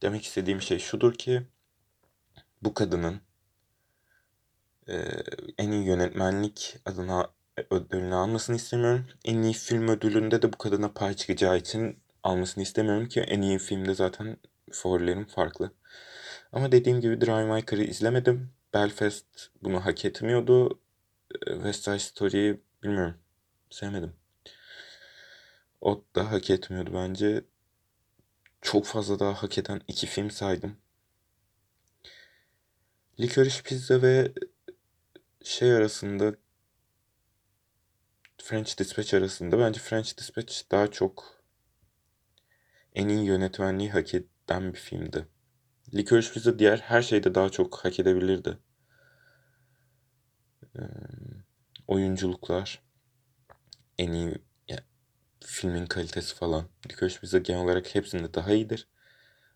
Demek 0.01 0.25
istediğim 0.25 0.61
şey 0.61 0.79
şudur 0.79 1.13
ki 1.13 1.47
bu 2.61 2.73
kadının 2.73 3.21
e, 4.87 4.95
en 5.57 5.71
iyi 5.71 5.85
yönetmenlik 5.85 6.77
adına 6.85 7.29
ödülünü 7.71 8.15
almasını 8.15 8.55
istemiyorum. 8.55 9.05
En 9.25 9.41
iyi 9.41 9.53
film 9.53 9.87
ödülünde 9.87 10.41
de 10.41 10.53
bu 10.53 10.57
kadına 10.57 10.93
pay 10.93 11.13
çıkacağı 11.13 11.57
için 11.57 11.99
almasını 12.23 12.63
istemiyorum 12.63 13.07
ki 13.07 13.21
en 13.21 13.41
iyi 13.41 13.59
filmde 13.59 13.93
zaten 13.93 14.37
favorilerim 14.71 15.25
farklı. 15.25 15.71
Ama 16.53 16.71
dediğim 16.71 17.01
gibi 17.01 17.21
Drive 17.21 17.55
My 17.55 17.65
Car'ı 17.65 17.83
izlemedim. 17.83 18.58
Belfast 18.73 19.25
bunu 19.63 19.85
hak 19.85 20.05
etmiyordu. 20.05 20.79
Ee, 21.47 21.53
West 21.53 21.83
Side 21.83 21.99
Story'yi 21.99 22.61
bilmiyorum. 22.83 23.17
Sevmedim. 23.69 24.13
O 25.81 26.03
da 26.15 26.31
hak 26.31 26.49
etmiyordu 26.49 26.91
bence. 26.93 27.45
Çok 28.61 28.85
fazla 28.85 29.19
daha 29.19 29.43
hak 29.43 29.57
eden 29.57 29.81
iki 29.87 30.07
film 30.07 30.31
saydım. 30.31 30.77
Licorice 33.19 33.61
Pizza 33.63 34.01
ve 34.01 34.33
şey 35.43 35.73
arasında 35.73 36.35
French 38.37 38.77
Dispatch 38.77 39.13
arasında 39.13 39.59
bence 39.59 39.79
French 39.79 40.17
Dispatch 40.17 40.61
daha 40.71 40.91
çok 40.91 41.43
en 42.95 43.07
iyi 43.07 43.25
yönetmenliği 43.25 43.91
hak 43.91 44.13
eden 44.15 44.73
bir 44.73 44.79
filmdi. 44.79 45.27
Licorice 45.93 46.33
Pizza 46.33 46.59
diğer 46.59 46.77
her 46.77 47.01
şeyde 47.01 47.35
daha 47.35 47.49
çok 47.49 47.85
hak 47.85 47.99
edebilirdi. 47.99 48.57
Ee, 50.75 50.81
oyunculuklar, 51.87 52.81
en 53.97 54.11
iyi 54.11 54.35
ya, 54.67 54.79
filmin 55.45 55.85
kalitesi 55.85 56.35
falan. 56.35 56.65
Licorice 56.91 57.19
Pizza 57.19 57.37
genel 57.37 57.61
olarak 57.61 57.95
hepsinde 57.95 58.33
daha 58.33 58.51
iyidir. 58.51 58.87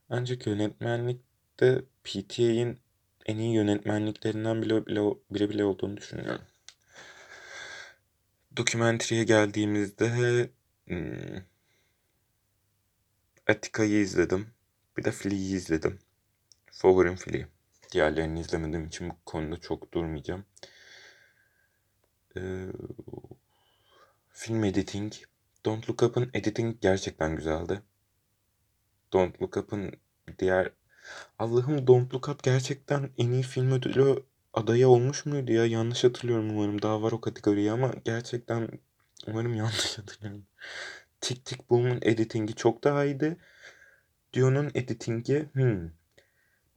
Ancak 0.09 0.47
yönetmenlikte 0.47 1.81
PTA'in 2.03 2.79
en 3.25 3.37
iyi 3.37 3.53
yönetmenliklerinden 3.53 4.61
bile, 4.61 4.85
bile, 4.85 5.01
biri 5.31 5.49
bile 5.49 5.65
olduğunu 5.65 5.97
düşünüyorum. 5.97 6.41
Dokümenteriye 8.57 9.23
geldiğimizde 9.23 10.49
hmm, 10.87 11.43
izledim. 13.79 14.47
Bir 14.97 15.03
de 15.03 15.11
Flea'yı 15.11 15.55
izledim. 15.55 15.99
Favorim 16.73 17.15
Flea. 17.15 17.47
Diğerlerini 17.91 18.39
izlemediğim 18.39 18.87
için 18.87 19.09
bu 19.09 19.13
konuda 19.25 19.57
çok 19.57 19.93
durmayacağım. 19.93 20.45
Ee, 22.37 22.67
film 24.29 24.63
editing. 24.63 25.13
Don't 25.65 25.89
Look 25.89 26.03
Up'ın 26.03 26.29
editing 26.33 26.81
gerçekten 26.81 27.35
güzeldi. 27.35 27.81
Don't 29.13 29.41
Look 29.41 29.57
Up'ın 29.57 29.91
diğer... 30.39 30.71
Allah'ım 31.39 31.87
Don't 31.87 32.13
Look 32.13 32.29
Up 32.29 32.43
gerçekten 32.43 33.09
en 33.17 33.31
iyi 33.31 33.43
film 33.43 33.71
ödülü 33.71 34.23
adayı 34.53 34.87
olmuş 34.87 35.25
muydu 35.25 35.51
ya? 35.51 35.65
Yanlış 35.65 36.03
hatırlıyorum 36.03 36.49
umarım. 36.49 36.81
Daha 36.81 37.01
var 37.01 37.11
o 37.11 37.21
kategoriye 37.21 37.71
ama 37.71 37.93
gerçekten 38.05 38.69
umarım 39.27 39.53
yanlış 39.53 39.97
hatırlıyorum. 39.97 40.45
Tick 41.21 41.45
Tick 41.45 41.69
Boom'un 41.69 41.99
editingi 42.01 42.55
çok 42.55 42.83
daha 42.83 43.05
iyiydi. 43.05 43.37
Dune'un 44.35 44.71
editingi 44.75 45.49
hmm. 45.53 45.89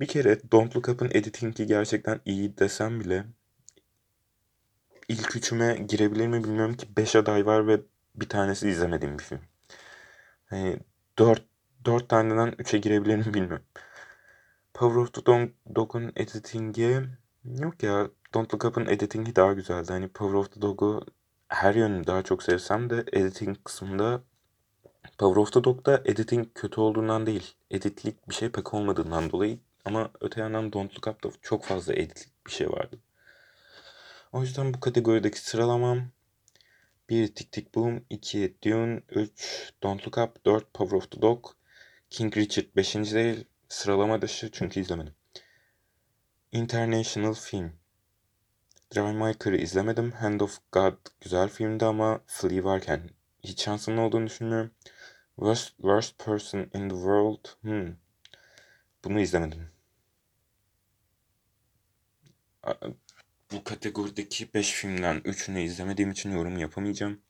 Bir 0.01 0.07
kere 0.07 0.41
Don't 0.53 0.77
Look 0.77 0.89
Up'ın 0.89 1.11
editingi 1.13 1.67
gerçekten 1.67 2.21
iyi 2.25 2.59
desem 2.59 3.01
bile 3.01 3.27
ilk 5.09 5.37
üçüme 5.37 5.75
girebilir 5.89 6.27
mi 6.27 6.45
bilmiyorum 6.45 6.75
ki 6.77 6.87
5 6.97 7.17
aday 7.17 7.47
var 7.47 7.67
ve 7.67 7.81
bir 8.15 8.29
tanesi 8.29 8.69
izlemediğim 8.69 9.19
bir 9.19 9.25
film. 9.25 9.41
Hani 10.47 10.79
4 11.19 11.45
4 11.85 12.09
taneden 12.09 12.49
3'e 12.49 12.79
girebilir 12.79 13.17
mi 13.17 13.35
bilmiyorum. 13.35 13.65
Power 14.75 14.97
of 14.97 15.13
the 15.13 15.27
Dog, 15.27 15.51
Dog'un 15.75 16.13
editingi 16.17 17.01
yok 17.45 17.83
ya. 17.83 18.11
Don't 18.35 18.55
Look 18.55 18.65
Up'ın 18.65 18.87
editingi 18.87 19.37
daha 19.37 19.53
güzeldi. 19.53 19.93
Hani 19.93 20.09
Power 20.09 20.35
of 20.35 20.53
the 20.53 20.63
Dog'u 20.63 21.07
her 21.49 21.75
yönünü 21.75 22.07
daha 22.07 22.23
çok 22.23 22.43
sevsem 22.43 22.91
de 22.91 23.05
editing 23.13 23.57
kısmında 23.65 24.23
Power 25.19 25.43
of 25.43 25.53
the 25.53 25.65
Dog'da 25.65 26.03
editing 26.05 26.49
kötü 26.55 26.81
olduğundan 26.81 27.27
değil. 27.27 27.55
Editlik 27.71 28.29
bir 28.29 28.35
şey 28.35 28.49
pek 28.51 28.75
olmadığından 28.75 29.31
dolayı 29.31 29.59
ama 29.87 30.11
öte 30.21 30.41
yandan 30.41 30.73
Don't 30.73 30.95
Look 30.95 31.07
Up'ta 31.07 31.31
çok 31.43 31.65
fazla 31.65 31.95
editlik 31.95 32.47
bir 32.47 32.53
şey 32.53 32.71
vardı. 32.71 32.99
O 34.33 34.43
yüzden 34.43 34.75
bu 34.75 34.81
kategorideki 34.81 35.41
sıralamam 35.41 36.11
1 37.11 37.35
Tick 37.35 37.53
Tick 37.53 37.75
Boom, 37.75 38.05
2 38.11 38.57
Dune, 38.65 39.03
3 39.09 39.73
Don't 39.83 40.07
Look 40.07 40.19
Up, 40.19 40.45
4 40.47 40.75
Power 40.75 40.97
of 40.97 41.11
the 41.11 41.23
Dog, 41.23 41.47
King 42.11 42.37
Richard 42.37 42.67
5. 42.77 42.95
değil, 42.95 43.45
sıralama 43.69 44.23
dışı 44.23 44.51
çünkü 44.53 44.81
izlemedim. 44.81 45.15
International 46.53 47.35
Film. 47.35 47.73
Drive 48.95 49.13
My 49.13 49.35
Car'ı 49.45 49.57
izlemedim. 49.57 50.13
Hand 50.13 50.41
of 50.41 50.59
God 50.73 50.97
güzel 51.21 51.49
filmdi 51.49 51.85
ama 51.85 52.21
Flea 52.27 52.65
varken 52.65 53.11
hiç 53.45 53.65
şansımın 53.65 53.99
olduğunu 53.99 54.27
düşünmüyorum. 54.27 54.71
Worst, 55.37 55.77
worst 55.77 56.19
Person 56.25 56.59
in 56.59 56.89
the 56.89 56.95
World. 56.95 57.49
Hmm. 57.61 57.95
Bunu 59.05 59.21
izlemedim. 59.21 59.76
Bu 63.53 63.65
kategorideki 63.65 64.55
5 64.55 64.73
filmden 64.73 65.17
3'ünü 65.17 65.61
izlemediğim 65.61 66.11
için 66.11 66.33
yorum 66.33 66.59
yapamayacağım. 66.59 67.21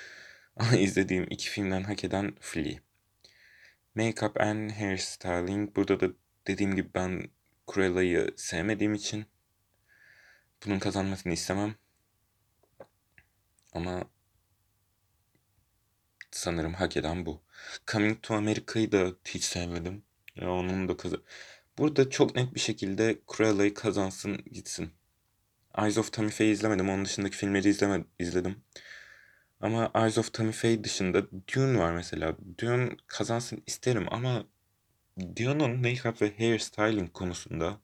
Ama 0.56 0.76
izlediğim 0.76 1.26
2 1.30 1.50
filmden 1.50 1.82
hak 1.82 2.04
eden 2.04 2.34
Flea. 2.40 2.78
Makeup 3.94 4.40
and 4.40 4.70
Hairstyling. 4.70 5.76
Burada 5.76 6.00
da 6.00 6.06
dediğim 6.46 6.74
gibi 6.76 6.90
ben 6.94 7.30
Cruella'yı 7.72 8.34
sevmediğim 8.36 8.94
için 8.94 9.26
bunun 10.66 10.78
kazanmasını 10.78 11.32
istemem. 11.32 11.74
Ama 13.72 14.04
sanırım 16.30 16.74
hak 16.74 16.96
eden 16.96 17.26
bu. 17.26 17.42
Coming 17.86 18.22
to 18.22 18.34
America'yı 18.34 18.92
da 18.92 19.12
hiç 19.24 19.44
sevmedim. 19.44 20.02
Ya 20.36 20.52
onun 20.52 20.88
da 20.88 20.96
kazan... 20.96 21.22
Burada 21.78 22.10
çok 22.10 22.36
net 22.36 22.54
bir 22.54 22.60
şekilde 22.60 23.18
Cruella'yı 23.36 23.74
kazansın 23.74 24.44
gitsin. 24.52 24.90
Eyes 25.78 25.98
of 25.98 26.12
Tammy 26.12 26.30
Faye'i 26.30 26.52
izlemedim. 26.52 26.88
Onun 26.88 27.04
dışındaki 27.04 27.36
filmleri 27.36 27.68
izleme, 27.68 28.04
izledim. 28.18 28.62
Ama 29.60 29.90
Eyes 29.94 30.18
of 30.18 30.32
Tammy 30.32 30.52
Faye 30.52 30.84
dışında 30.84 31.26
Dune 31.30 31.78
var 31.78 31.92
mesela. 31.92 32.36
Dune 32.58 32.96
kazansın 33.06 33.62
isterim 33.66 34.06
ama 34.10 34.44
Dune'un 35.36 35.82
make-up 35.82 36.22
ve 36.22 36.38
hairstyling 36.38 37.12
konusunda 37.12 37.80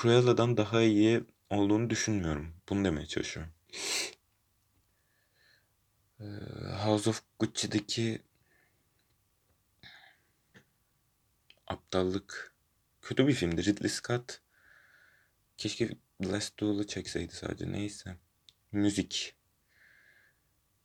Cruella'dan 0.00 0.56
daha 0.56 0.82
iyi 0.82 1.24
olduğunu 1.50 1.90
düşünmüyorum. 1.90 2.54
Bunu 2.68 2.84
demeye 2.84 3.06
çalışıyorum. 3.06 3.52
Ee, 6.20 6.24
House 6.84 7.10
of 7.10 7.22
Gucci'deki 7.38 8.22
aptallık 11.66 12.51
kötü 13.02 13.28
bir 13.28 13.32
filmdi. 13.32 13.64
Ridley 13.64 13.88
Scott 13.88 14.40
keşke 15.56 15.88
Last 16.24 16.58
Duel'ı 16.58 16.86
çekseydi 16.86 17.34
sadece. 17.34 17.72
Neyse. 17.72 18.16
Müzik. 18.72 19.34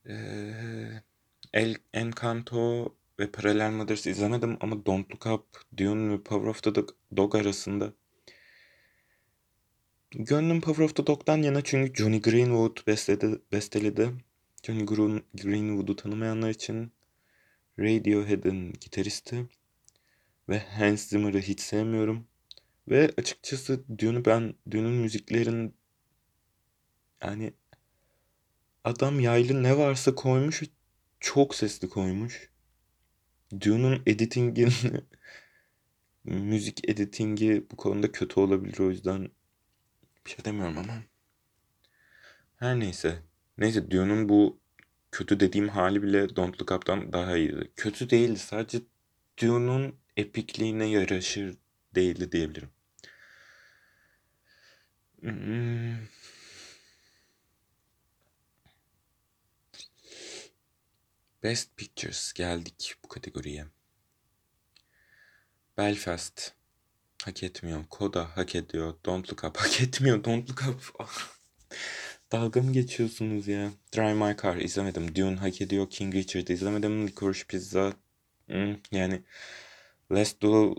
Ee, 0.05 1.03
El 1.53 1.75
Encanto 1.93 2.95
ve 3.19 3.31
Parallel 3.31 3.71
Mothers 3.71 4.07
izlemedim 4.07 4.57
ama 4.59 4.85
Don't 4.85 5.11
Look 5.11 5.25
Up, 5.25 5.45
Dune 5.77 6.13
ve 6.13 6.23
Power 6.23 6.47
of 6.47 6.63
the 6.63 6.73
Dog 7.17 7.35
arasında 7.35 7.93
Gönlüm 10.11 10.61
Power 10.61 10.83
of 10.83 10.95
the 10.95 11.07
Dog'dan 11.07 11.41
yana 11.41 11.61
çünkü 11.61 12.03
Johnny 12.03 12.21
Greenwood 12.21 12.87
besledi, 12.87 13.41
besteledi. 13.51 14.09
Johnny 14.63 14.85
Greenwood'u 15.33 15.95
tanımayanlar 15.95 16.49
için 16.49 16.91
Radiohead'in 17.79 18.73
gitaristi 18.73 19.45
ve 20.49 20.59
Hans 20.59 21.07
Zimmer'ı 21.07 21.39
hiç 21.39 21.59
sevmiyorum. 21.59 22.27
Ve 22.87 23.11
açıkçası 23.17 23.83
Dune'u 23.99 24.25
ben 24.25 24.55
Dune'un 24.71 24.93
müziklerin 24.93 25.75
yani 27.23 27.53
adam 28.83 29.19
yaylı 29.19 29.63
ne 29.63 29.77
varsa 29.77 30.15
koymuş 30.15 30.63
çok 31.19 31.55
sesli 31.55 31.89
koymuş. 31.89 32.49
Dune'un 33.61 34.03
editingini 34.05 34.71
müzik 36.23 36.89
editingi 36.89 37.67
bu 37.71 37.75
konuda 37.77 38.11
kötü 38.11 38.39
olabilir 38.39 38.79
o 38.79 38.89
yüzden 38.89 39.29
bir 40.25 40.31
şey 40.31 40.45
demiyorum 40.45 40.77
ama. 40.77 40.93
Her 42.55 42.79
neyse. 42.79 43.23
Neyse 43.57 43.91
Dune'un 43.91 44.29
bu 44.29 44.59
kötü 45.11 45.39
dediğim 45.39 45.69
hali 45.69 46.03
bile 46.03 46.35
Don't 46.35 46.61
Look 46.61 46.71
Up'tan 46.71 47.13
daha 47.13 47.37
iyiydi. 47.37 47.71
Kötü 47.75 48.09
değildi. 48.09 48.39
Sadece 48.39 48.79
Dune'un 49.41 49.95
epikliğine 50.17 50.85
yaraşır 50.85 51.55
değildi 51.95 52.31
diyebilirim. 52.31 52.69
Hmm. 55.21 55.97
Best 61.43 61.77
Pictures 61.77 62.33
geldik 62.33 62.95
bu 63.03 63.07
kategoriye. 63.07 63.65
Belfast 65.77 66.51
hak 67.23 67.43
etmiyor. 67.43 67.85
Koda 67.89 68.37
hak 68.37 68.55
ediyor. 68.55 68.93
Don't 69.05 69.29
Look 69.29 69.43
Up 69.43 69.57
hak 69.57 69.81
etmiyor. 69.81 70.23
Don't 70.23 70.49
Look 70.49 70.63
Up. 70.69 70.81
Dalga 72.31 72.61
mı 72.61 72.73
geçiyorsunuz 72.73 73.47
ya? 73.47 73.71
Drive 73.95 74.13
My 74.13 74.35
Car 74.41 74.55
izlemedim. 74.55 75.15
Dune 75.15 75.35
hak 75.35 75.61
ediyor. 75.61 75.89
King 75.89 76.15
Richard 76.15 76.47
izlemedim. 76.47 77.07
Licorice 77.07 77.43
Pizza 77.47 77.93
hmm, 78.47 78.75
yani 78.91 79.21
Last 80.11 80.41
Duel 80.41 80.75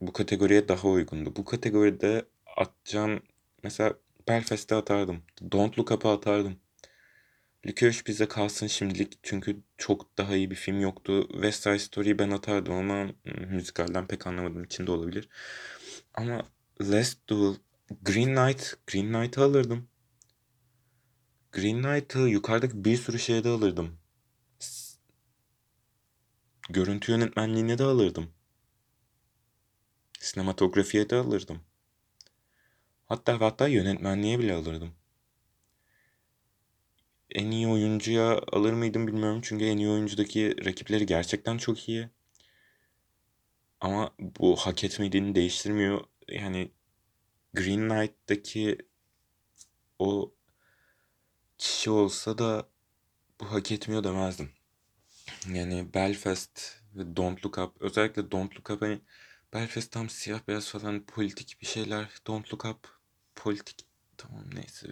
bu 0.00 0.12
kategoriye 0.12 0.68
daha 0.68 0.88
uygundu. 0.88 1.36
Bu 1.36 1.44
kategoride 1.44 2.24
atacağım 2.56 3.22
mesela 3.62 3.94
Belfast'e 4.28 4.74
atardım. 4.74 5.22
Don't 5.52 5.78
Look 5.78 5.90
Up'a 5.90 6.12
atardım. 6.12 6.56
Licorice 7.66 8.02
Pizza 8.02 8.28
kalsın 8.28 8.66
şimdilik 8.66 9.18
çünkü 9.22 9.56
çok 9.78 10.18
daha 10.18 10.36
iyi 10.36 10.50
bir 10.50 10.56
film 10.56 10.80
yoktu. 10.80 11.28
West 11.32 11.62
Side 11.62 11.78
Story'yi 11.78 12.18
ben 12.18 12.30
atardım 12.30 12.74
ama 12.74 13.12
müzikalden 13.48 14.06
pek 14.06 14.26
anlamadığım 14.26 14.64
için 14.64 14.86
de 14.86 14.90
olabilir. 14.90 15.28
Ama 16.14 16.42
Last 16.80 17.28
Duel, 17.28 17.54
Green 18.02 18.34
Knight, 18.34 18.74
Green 18.86 19.12
Knight'ı 19.12 19.42
alırdım. 19.44 19.88
Green 21.52 21.82
Knight'ı 21.82 22.18
yukarıdaki 22.18 22.84
bir 22.84 22.96
sürü 22.96 23.18
şeyde 23.18 23.48
alırdım. 23.48 23.98
Görüntü 26.70 27.12
yönetmenliğine 27.12 27.78
de 27.78 27.84
alırdım. 27.84 28.30
Sinematografiye 30.22 31.10
de 31.10 31.16
alırdım. 31.16 31.60
Hatta 33.06 33.40
hatta 33.40 33.68
yönetmenliğe 33.68 34.38
bile 34.38 34.54
alırdım. 34.54 34.92
En 37.30 37.50
iyi 37.50 37.68
oyuncuya 37.68 38.40
alır 38.52 38.72
mıydım 38.72 39.06
bilmiyorum 39.06 39.40
çünkü 39.42 39.64
en 39.64 39.76
iyi 39.76 39.88
oyuncudaki 39.88 40.64
rakipleri 40.64 41.06
gerçekten 41.06 41.58
çok 41.58 41.88
iyi. 41.88 42.08
Ama 43.80 44.14
bu 44.18 44.56
hak 44.56 44.84
etmediğini 44.84 45.34
değiştirmiyor. 45.34 46.04
Yani 46.28 46.70
Green 47.54 47.88
Knight'taki 47.88 48.78
o 49.98 50.34
kişi 51.58 51.90
olsa 51.90 52.38
da 52.38 52.68
bu 53.40 53.52
hak 53.52 53.72
etmiyor 53.72 54.04
demezdim. 54.04 54.50
Yani 55.54 55.94
Belfast 55.94 56.82
ve 56.94 57.16
Don't 57.16 57.44
Look 57.46 57.58
Up 57.58 57.82
özellikle 57.82 58.30
Don't 58.30 58.56
Look 58.56 58.70
Up 58.70 58.82
hani 58.82 59.00
Belfast 59.52 59.92
tam 59.92 60.08
siyah 60.10 60.40
beyaz 60.48 60.68
falan 60.68 61.06
politik 61.06 61.56
bir 61.60 61.66
şeyler. 61.66 62.08
Don't 62.26 62.52
Look 62.52 62.64
Up 62.64 62.88
politik 63.36 63.86
tamam 64.16 64.44
neyse. 64.54 64.90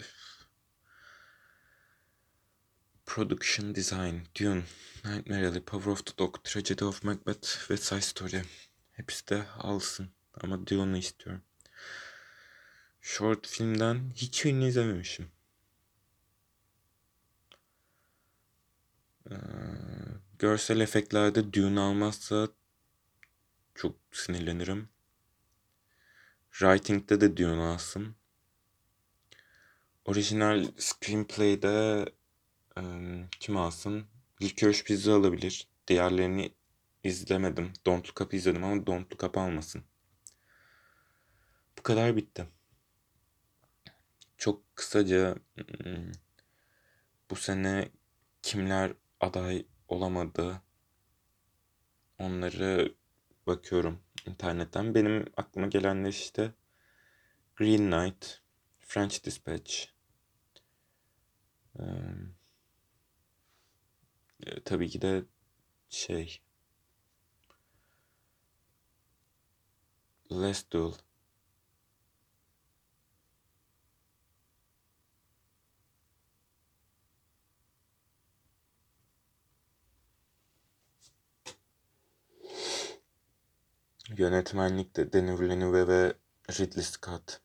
Production 3.07 3.75
Design, 3.75 4.15
Dune, 4.41 4.63
Nightmare 5.05 5.49
Alley, 5.49 5.61
Power 5.61 5.93
of 5.93 6.07
the 6.07 6.19
Dog, 6.19 6.45
Tragedy 6.45 6.85
of 6.85 7.05
Macbeth, 7.05 7.47
West 7.59 7.83
Side 7.85 8.01
Story. 8.01 8.43
Hepsi 8.93 9.29
de 9.29 9.47
alsın. 9.59 10.09
Ama 10.35 10.67
Dune'u 10.67 10.97
istiyorum. 10.97 11.43
Short 13.01 13.47
filmden 13.47 14.11
hiç 14.15 14.47
ünlü 14.47 14.67
izlememişim. 14.67 15.31
Ee, 19.31 19.35
görsel 20.39 20.81
efektlerde 20.81 21.53
Dune 21.53 21.81
almazsa 21.81 22.49
çok 23.81 23.97
sinirlenirim. 24.13 24.89
Writing'de 26.51 27.21
de 27.21 27.37
Dune 27.37 27.63
alsın. 27.63 28.17
Orijinal 30.05 30.67
screenplay'de 30.79 32.07
um, 32.77 33.29
kim 33.41 33.57
alsın? 33.57 34.07
Licorice 34.43 34.85
Pizza 34.85 35.17
alabilir. 35.17 35.69
Diğerlerini 35.89 36.55
izlemedim. 37.05 37.73
Don't 37.87 38.09
Look 38.09 38.21
Up 38.21 38.35
izledim 38.35 38.65
ama 38.65 38.87
Don't 38.87 39.13
Look 39.13 39.25
Up 39.25 39.39
almasın. 39.39 39.85
Bu 41.79 41.83
kadar 41.83 42.17
bitti. 42.17 42.49
Çok 44.39 44.77
kısaca 44.77 45.37
bu 47.31 47.37
sene 47.37 47.89
kimler 48.43 48.93
aday 49.21 49.67
olamadı 49.89 50.63
onları 52.19 53.00
bakıyorum 53.51 54.01
internetten. 54.27 54.95
Benim 54.95 55.25
aklıma 55.37 55.67
gelenler 55.67 56.09
işte 56.09 56.53
Green 57.57 57.91
Knight, 57.91 58.41
French 58.81 59.25
Dispatch, 59.25 59.87
ee, 61.79 61.85
tabii 64.65 64.89
ki 64.89 65.03
de 65.03 65.25
şey 65.89 66.41
Last 70.33 70.73
Duel 70.73 70.93
Yönetmenlikte 84.17 85.13
Denis 85.13 85.41
Villeneuve 85.41 85.89
ve 85.89 86.15
Ridley 86.51 86.85
Scott. 86.85 87.41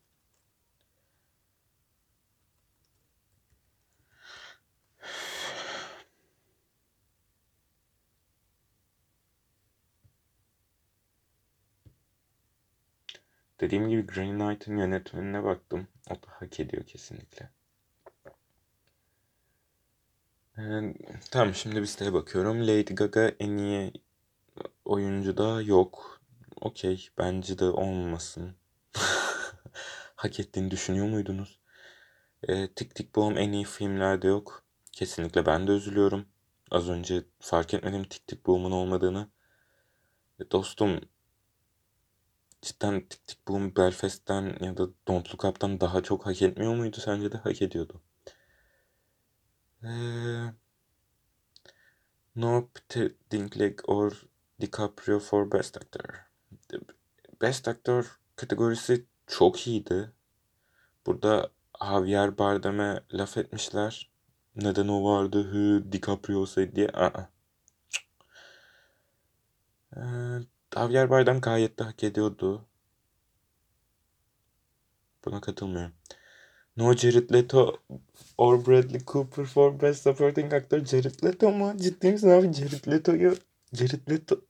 Dediğim 13.60 13.90
gibi 13.90 14.06
Green 14.08 14.40
Knight'ın 14.40 14.78
yönetmenine 14.78 15.44
baktım. 15.44 15.88
O 16.10 16.14
da 16.16 16.28
hak 16.28 16.60
ediyor 16.60 16.84
kesinlikle. 16.86 17.50
Ee, 20.58 20.94
tamam 21.32 21.56
şimdi 21.56 21.82
bir 21.82 21.86
siteye 21.86 22.14
bakıyorum. 22.14 22.62
Lady 22.62 22.94
Gaga 22.96 23.28
en 23.40 23.58
iyi 23.58 23.94
oyuncu 24.86 25.38
da 25.38 25.62
yok. 25.62 26.15
Okey 26.62 27.10
bence 27.18 27.60
de 27.60 27.66
olmasın. 27.66 28.56
hak 30.16 30.40
ettiğini 30.40 30.72
düşünüyor 30.72 31.08
muydunuz? 31.08 31.60
Ee, 32.44 32.74
Tik 32.76 32.96
Tik 32.96 33.16
Boom 33.16 33.38
en 33.38 33.52
iyi 33.52 33.66
filmlerde 33.66 34.28
yok. 34.28 34.64
Kesinlikle 34.92 35.46
ben 35.46 35.68
de 35.68 35.72
üzülüyorum. 35.72 36.26
Az 36.72 36.90
önce 36.90 37.24
fark 37.40 37.74
etmedim 37.74 38.04
Tik 38.04 38.28
Tik 38.28 38.46
Boom'un 38.46 38.72
olmadığını. 38.72 39.30
E, 40.40 40.52
dostum 40.52 41.02
cidden 42.62 43.02
Tik 43.10 43.28
Tik 43.28 43.48
Boom 43.48 43.76
Belfast'ten 43.76 44.58
ya 44.62 44.78
da 44.78 44.88
Don't 45.08 45.30
Look 45.34 45.46
Up'tan 45.46 45.80
daha 45.80 46.04
çok 46.04 46.26
hak 46.26 46.42
etmiyor 46.42 46.76
muydu? 46.76 46.98
Sence 47.00 47.32
de 47.32 47.38
hak 47.38 47.62
ediyordu. 47.62 48.02
Ee, 49.84 50.54
Nope, 52.36 52.82
Dinklage 53.32 53.82
or 53.88 54.12
DiCaprio 54.60 55.20
for 55.20 55.46
Best 55.46 55.78
Actor. 55.78 56.25
Best 57.42 57.68
Actor 57.68 58.20
kategorisi 58.36 59.06
çok 59.28 59.68
iyiydi. 59.68 60.12
Burada 61.06 61.52
Javier 61.84 62.38
Bardem'e 62.38 63.00
laf 63.14 63.38
etmişler. 63.38 64.12
Neden 64.56 64.88
o 64.88 65.04
vardı? 65.04 65.44
Hı, 65.44 65.92
DiCaprio 65.92 66.40
olsaydı 66.40 66.76
diye. 66.76 66.88
Aa. 66.90 67.30
Ee, 69.98 70.02
Javier 70.76 71.10
Bardem 71.10 71.42
gayet 71.42 71.80
de 71.80 71.84
hak 71.84 72.04
ediyordu. 72.04 72.66
Buna 75.26 75.42
katılmıyorum. 75.42 75.94
No 76.78 76.94
Jared 76.94 77.34
Leto 77.34 77.78
or 78.38 78.66
Bradley 78.66 79.02
Cooper 79.06 79.46
for 79.46 79.82
Best 79.82 80.04
Supporting 80.04 80.54
Actor. 80.54 80.86
Jared 80.86 81.24
Leto 81.24 81.52
mu? 81.52 81.78
Ciddi 81.78 82.12
misin 82.12 82.30
abi? 82.30 82.54
Jared 82.54 82.88
Leto'yu... 82.88 83.36
Jared 83.74 84.12
Leto... 84.12 84.42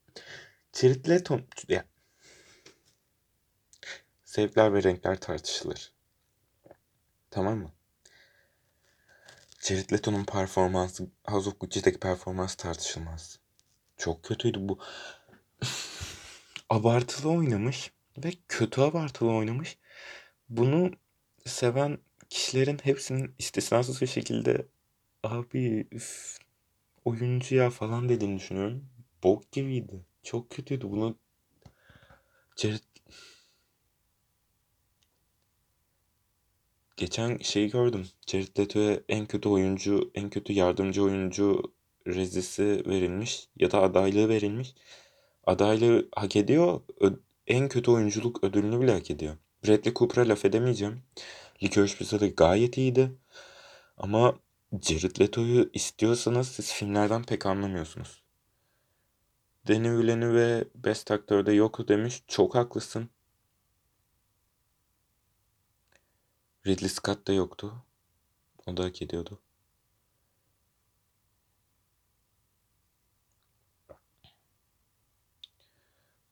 Jared 0.73 1.09
Leto... 1.09 1.39
Ya. 1.67 1.85
Zevkler 4.35 4.73
ve 4.73 4.83
renkler 4.83 5.19
tartışılır. 5.19 5.91
Tamam 7.31 7.57
mı? 7.57 7.71
Jared 9.61 9.91
Leto'nun 9.93 10.23
performansı, 10.25 11.07
House 11.27 11.49
of 11.49 11.59
Gucci'deki 11.59 11.99
performans 11.99 12.55
tartışılmaz. 12.55 13.39
Çok 13.97 14.23
kötüydü 14.23 14.57
bu. 14.61 14.79
abartılı 16.69 17.31
oynamış 17.31 17.91
ve 18.17 18.31
kötü 18.47 18.81
abartılı 18.81 19.31
oynamış. 19.31 19.77
Bunu 20.49 20.91
seven 21.45 21.97
kişilerin 22.29 22.79
hepsinin 22.83 23.35
istisnasız 23.39 24.01
bir 24.01 24.07
şekilde 24.07 24.67
abi 25.23 25.87
üf, 25.91 26.37
oyuncu 27.05 27.55
ya 27.55 27.69
falan 27.69 28.09
dediğini 28.09 28.39
düşünüyorum. 28.39 28.89
Bok 29.23 29.51
gibiydi. 29.51 30.05
Çok 30.23 30.49
kötüydü. 30.49 30.89
Bunu 30.91 31.17
Jared 32.55 32.94
geçen 36.97 37.37
şeyi 37.37 37.69
gördüm. 37.69 38.07
Jared 38.27 38.59
Leto'ya 38.59 38.99
en 39.09 39.25
kötü 39.25 39.49
oyuncu, 39.49 40.11
en 40.15 40.29
kötü 40.29 40.53
yardımcı 40.53 41.03
oyuncu 41.03 41.73
rezisi 42.07 42.83
verilmiş 42.87 43.47
ya 43.55 43.71
da 43.71 43.81
adaylığı 43.81 44.29
verilmiş. 44.29 44.75
Adaylığı 45.45 46.09
hak 46.15 46.35
ediyor. 46.35 46.81
Ö- 46.99 47.19
en 47.47 47.69
kötü 47.69 47.91
oyunculuk 47.91 48.43
ödülünü 48.43 48.81
bile 48.81 48.91
hak 48.91 49.11
ediyor. 49.11 49.37
Bradley 49.63 49.93
Cooper'a 49.93 50.29
laf 50.29 50.45
edemeyeceğim. 50.45 51.01
Licorice 51.63 51.97
Pizza'da 51.97 52.27
gayet 52.27 52.77
iyiydi. 52.77 53.11
Ama 53.97 54.35
Jared 54.81 55.19
Leto'yu 55.21 55.69
istiyorsanız 55.73 56.47
siz 56.47 56.73
filmlerden 56.73 57.23
pek 57.23 57.45
anlamıyorsunuz. 57.45 58.23
Denis 59.67 59.89
Villeneuve 59.89 60.65
Best 60.75 61.11
Actor'da 61.11 61.51
yok 61.51 61.87
demiş. 61.87 62.23
Çok 62.27 62.55
haklısın. 62.55 63.09
Ridley 66.65 66.89
Scott 66.89 67.27
da 67.27 67.33
yoktu. 67.33 67.73
O 68.65 68.77
da 68.77 68.83
hak 68.83 69.01
ediyordu. 69.01 69.39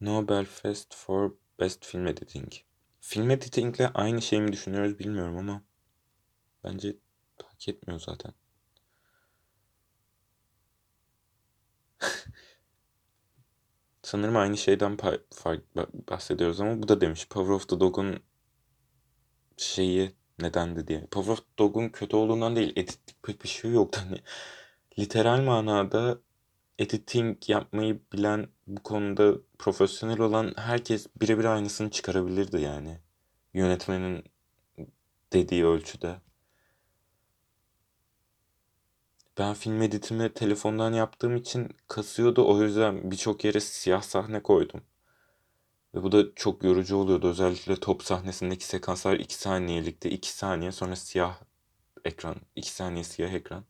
Nobel 0.02 0.46
Fest 0.46 0.96
for 0.96 1.32
Best 1.60 1.86
Film 1.86 2.08
Editing. 2.08 2.54
Film 3.02 3.32
editingle 3.32 3.88
aynı 3.94 4.22
şey 4.22 4.42
mi 4.42 4.54
düşünüyoruz 4.54 5.00
bilmiyorum 5.00 5.38
ama 5.38 5.64
bence 6.64 6.96
hak 7.44 7.68
etmiyor 7.68 8.00
zaten. 8.00 8.34
Sanırım 14.02 14.38
aynı 14.38 14.58
şeyden 14.58 14.98
bahsediyoruz 16.10 16.62
ama 16.62 16.82
bu 16.84 16.88
da 16.88 17.02
demiş. 17.02 17.28
Power 17.30 17.54
of 17.54 17.70
the 17.70 17.80
Dog'un 17.80 18.24
şeyi 19.58 20.23
nedendi 20.40 20.88
diye. 20.88 21.06
Power 21.06 21.34
of 21.34 21.40
Dog'un 21.60 21.90
kötü 21.90 22.16
olduğundan 22.16 22.56
değil. 22.56 22.74
Editlik 22.76 23.24
pek 23.24 23.44
bir 23.44 23.48
şey 23.48 23.72
yoktu. 23.72 24.02
Hani 24.04 24.18
literal 25.00 25.42
manada 25.42 26.20
editing 26.80 27.50
yapmayı 27.50 28.00
bilen 28.14 28.48
bu 28.68 28.84
konuda 28.84 29.34
profesyonel 29.60 30.20
olan 30.20 30.54
herkes 30.58 31.08
birebir 31.22 31.46
aynısını 31.46 31.90
çıkarabilirdi 31.92 32.62
yani. 32.62 33.00
Yönetmenin 33.54 34.24
dediği 35.34 35.66
ölçüde. 35.66 36.16
Ben 39.38 39.54
film 39.54 39.82
editimi 39.82 40.34
telefondan 40.34 40.94
yaptığım 40.94 41.36
için 41.36 41.70
kasıyordu. 41.88 42.48
O 42.48 42.62
yüzden 42.62 43.12
birçok 43.12 43.46
yere 43.46 43.60
siyah 43.60 44.02
sahne 44.02 44.44
koydum. 44.44 44.82
Ve 45.96 46.04
bu 46.04 46.12
da 46.12 46.36
çok 46.36 46.64
yorucu 46.64 46.96
oluyordu. 46.98 47.30
Özellikle 47.30 47.76
top 47.76 48.04
sahnesindeki 48.04 48.66
sekanslar 48.66 49.14
2 49.20 49.36
saniyelikti. 49.36 50.10
2 50.10 50.32
saniye 50.32 50.72
sonra 50.72 50.96
siyah 50.96 51.40
ekran. 52.06 52.36
2 52.56 52.72
saniye 52.72 53.04
siyah 53.04 53.34
ekran. 53.34 53.66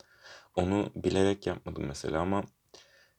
Onu 0.56 0.92
bilerek 0.96 1.48
yapmadım 1.48 1.86
mesela 1.88 2.22
ama 2.22 2.44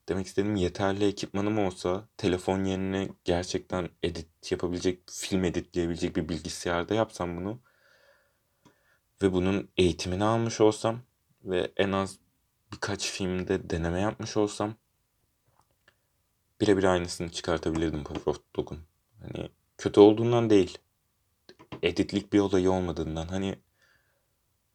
demek 0.09 0.27
istediğim 0.27 0.57
yeterli 0.57 1.07
ekipmanım 1.07 1.59
olsa 1.59 2.09
telefon 2.17 2.65
yerine 2.65 3.09
gerçekten 3.25 3.89
edit 4.03 4.53
yapabilecek, 4.53 5.11
film 5.11 5.45
editleyebilecek 5.45 6.17
bir 6.17 6.29
bilgisayarda 6.29 6.95
yapsam 6.95 7.37
bunu 7.37 7.61
ve 9.23 9.33
bunun 9.33 9.71
eğitimini 9.77 10.25
almış 10.25 10.61
olsam 10.61 11.01
ve 11.45 11.73
en 11.77 11.93
az 11.93 12.19
birkaç 12.73 13.11
filmde 13.11 13.71
deneme 13.71 14.01
yapmış 14.01 14.37
olsam 14.37 14.75
birebir 16.61 16.85
aynısını 16.85 17.31
çıkartabilirdim 17.31 18.05
of 18.27 18.39
Dog'un. 18.57 18.94
Hani 19.33 19.51
kötü 19.79 20.01
olduğundan 20.01 20.51
değil. 20.51 20.79
Editlik 21.83 22.33
bir 22.33 22.39
olayı 22.39 22.71
olmadığından. 22.71 23.27
Hani 23.27 23.59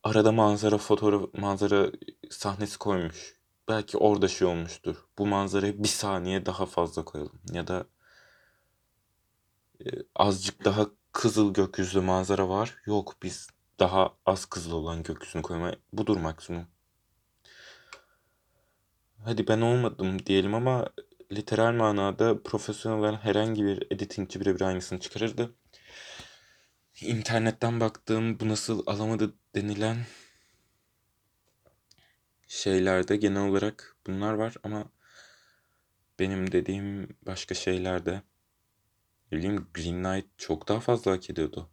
arada 0.04 0.32
manzara 0.32 0.78
fotoğraf 0.78 1.34
manzara 1.34 1.92
sahnesi 2.30 2.78
koymuş. 2.78 3.40
Belki 3.68 3.98
orada 3.98 4.28
şey 4.28 4.48
olmuştur. 4.48 5.06
Bu 5.18 5.28
manzarayı 5.28 5.84
bir 5.84 5.88
saniye 5.88 6.46
daha 6.46 6.66
fazla 6.66 7.06
koyalım. 7.06 7.42
Ya 7.54 7.68
da 7.68 7.86
e, 9.86 9.90
azıcık 10.16 10.66
daha 10.66 10.88
kızıl 11.12 11.54
gökyüzlü 11.54 12.02
manzara 12.02 12.50
var. 12.50 12.76
Yok 12.86 13.16
biz 13.24 13.48
daha 13.80 14.14
az 14.26 14.46
kızıl 14.46 14.72
olan 14.72 15.04
gökyüzünü 15.04 15.42
koymaya 15.42 15.76
budur 15.94 16.18
maksimum. 16.18 16.68
Hadi 19.26 19.48
ben 19.48 19.62
olmadım 19.62 20.26
diyelim 20.26 20.54
ama 20.54 20.90
literal 21.32 21.74
manada 21.74 22.44
profesyonel 22.44 23.15
herhangi 23.15 23.65
bir 23.65 23.88
editingçi 23.92 24.39
birebir 24.39 24.62
aynısını 24.62 25.00
çıkarırdı. 25.00 25.56
İnternetten 27.02 27.80
baktığım 27.80 28.39
bu 28.39 28.50
nasıl 28.50 28.84
alamadı 28.86 29.34
denilen 29.56 29.98
şeylerde 32.48 33.15
genel 33.15 33.50
olarak 33.50 33.96
bunlar 34.08 34.34
var 34.34 34.56
ama 34.63 34.92
benim 36.20 36.52
dediğim 36.52 37.08
başka 37.26 37.56
şeylerde 37.56 38.22
bileyim 39.32 39.68
Green 39.74 40.04
Knight 40.04 40.26
çok 40.38 40.68
daha 40.68 40.80
fazla 40.80 41.12
hak 41.12 41.30
ediyordu. 41.30 41.70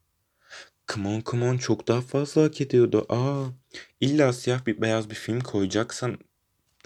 Come 0.88 1.08
on 1.08 1.20
come 1.20 1.48
on 1.48 1.56
çok 1.56 1.88
daha 1.88 2.00
fazla 2.00 2.42
hak 2.42 2.60
ediyordu. 2.60 3.06
Aa 3.08 3.46
illa 4.00 4.32
siyah 4.32 4.66
bir 4.66 4.82
beyaz 4.82 5.10
bir 5.10 5.14
film 5.14 5.40
koyacaksan 5.40 6.18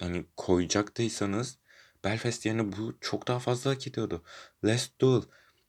hani 0.00 0.24
koyacaktıysanız 0.36 1.59
Belfast 2.04 2.46
yerine 2.46 2.72
bu 2.72 2.94
çok 3.00 3.28
daha 3.28 3.38
fazla 3.38 3.70
hak 3.70 3.86
ediyordu. 3.86 4.22
Last 4.64 5.00
Duel 5.00 5.22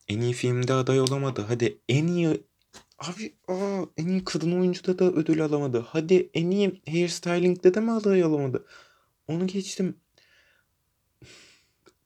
en 0.08 0.22
iyi 0.22 0.34
filmde 0.34 0.74
aday 0.74 1.02
olamadı. 1.02 1.46
Hadi 1.48 1.82
en 1.90 2.08
iyi 2.08 2.44
abi 3.00 3.36
aa, 3.48 3.84
en 3.98 4.08
iyi 4.08 4.24
kadın 4.26 4.52
oyuncuda 4.60 5.00
da 5.00 5.06
ödül 5.06 5.46
alamadı. 5.46 5.80
Hadi 5.90 6.30
en 6.34 6.52
iyi 6.52 6.82
hairstyling'de 6.90 7.74
de 7.74 7.80
mi 7.80 7.92
aday 7.92 8.24
alamadı? 8.24 8.66
Onu 9.28 9.48
geçtim. 9.48 9.98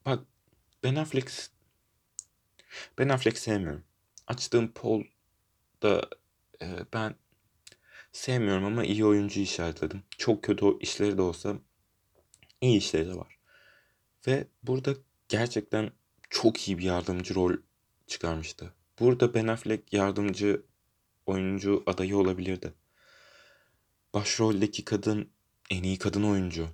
Bak 0.05 0.19
Ben 0.83 0.95
Affleck 0.95 1.31
Ben 2.97 3.09
Affleck 3.09 3.37
sevmiyorum. 3.37 3.83
Açtığım 4.27 4.71
poll'da 4.71 6.09
e, 6.61 6.67
ben 6.93 7.15
sevmiyorum 8.11 8.65
ama 8.65 8.83
iyi 8.85 9.05
oyuncu 9.05 9.39
işaretledim. 9.39 10.03
Çok 10.17 10.43
kötü 10.43 10.65
işleri 10.79 11.17
de 11.17 11.21
olsa 11.21 11.55
iyi 12.61 12.77
işleri 12.77 13.07
de 13.07 13.15
var. 13.15 13.34
Ve 14.27 14.47
burada 14.63 14.93
gerçekten 15.29 15.91
çok 16.29 16.67
iyi 16.67 16.77
bir 16.77 16.83
yardımcı 16.83 17.35
rol 17.35 17.53
çıkarmıştı. 18.07 18.73
Burada 18.99 19.33
Ben 19.33 19.47
Affleck 19.47 19.93
yardımcı 19.93 20.65
oyuncu 21.25 21.83
adayı 21.85 22.17
olabilirdi. 22.17 22.73
Başroldeki 24.13 24.85
kadın 24.85 25.29
en 25.69 25.83
iyi 25.83 25.97
kadın 25.97 26.23
oyuncu. 26.23 26.67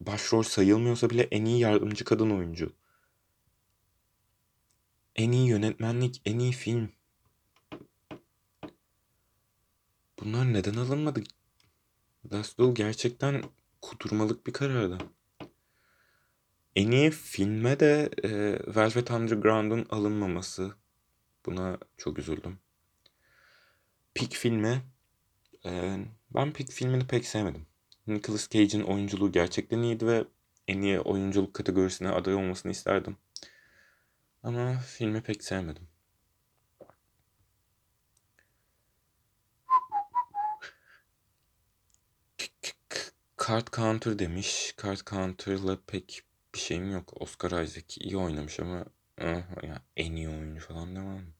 Başrol 0.00 0.42
sayılmıyorsa 0.42 1.10
bile 1.10 1.22
en 1.22 1.44
iyi 1.44 1.60
yardımcı 1.60 2.04
kadın 2.04 2.30
oyuncu. 2.30 2.72
En 5.16 5.32
iyi 5.32 5.48
yönetmenlik, 5.48 6.22
en 6.24 6.38
iyi 6.38 6.52
film. 6.52 6.92
Bunlar 10.20 10.52
neden 10.52 10.74
alınmadı? 10.74 11.22
Last 12.32 12.58
Duel 12.58 12.74
gerçekten 12.74 13.42
kudurmalık 13.82 14.46
bir 14.46 14.52
karardı. 14.52 14.98
En 16.76 16.90
iyi 16.90 17.10
filme 17.10 17.80
de 17.80 18.10
e, 18.24 18.30
Velvet 18.76 19.10
Underground'un 19.10 19.86
alınmaması. 19.90 20.74
Buna 21.46 21.78
çok 21.96 22.18
üzüldüm. 22.18 22.58
Peak 24.14 24.32
filmi 24.32 24.82
e, 25.66 25.96
ben 26.34 26.52
Peak 26.52 26.70
filmini 26.70 27.06
pek 27.06 27.26
sevmedim. 27.26 27.66
Nicolas 28.06 28.48
Cage'in 28.48 28.82
oyunculuğu 28.82 29.32
gerçekten 29.32 29.82
iyiydi 29.82 30.06
ve 30.06 30.24
en 30.68 30.82
iyi 30.82 31.00
oyunculuk 31.00 31.54
kategorisine 31.54 32.08
aday 32.08 32.34
olmasını 32.34 32.72
isterdim. 32.72 33.16
Ama 34.42 34.78
filmi 34.78 35.22
pek 35.22 35.44
sevmedim. 35.44 35.88
Card 43.48 43.68
Counter 43.76 44.18
demiş. 44.18 44.74
Card 44.82 45.00
Counter'la 45.06 45.78
pek 45.86 46.29
bir 46.54 46.58
şeyim 46.58 46.92
yok. 46.92 47.22
Oscar 47.22 47.62
Isaac 47.62 47.98
iyi 47.98 48.16
oynamış 48.16 48.60
ama 48.60 48.84
ah, 49.20 49.62
ya, 49.62 49.82
en 49.96 50.12
iyi 50.12 50.28
oyuncu 50.28 50.66
falan 50.66 50.96
demem. 50.96 51.34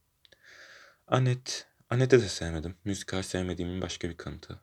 Annette. 1.06 1.52
Annette'i 1.90 2.20
de 2.20 2.28
sevmedim. 2.28 2.74
Müzikal 2.84 3.22
sevmediğimin 3.22 3.82
başka 3.82 4.10
bir 4.10 4.16
kanıtı. 4.16 4.60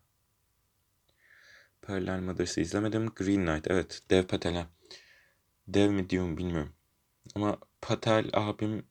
Pearl 1.82 2.22
Mothers'ı 2.22 2.62
izlemedim. 2.62 3.10
Green 3.10 3.46
Knight. 3.46 3.68
Evet. 3.68 4.02
Dev 4.10 4.24
Patel'e. 4.24 4.66
Dev 5.68 5.92
mi 5.92 6.10
diyorum 6.10 6.38
bilmiyorum. 6.38 6.74
Ama 7.36 7.58
Patel 7.82 8.30
abim 8.34 8.86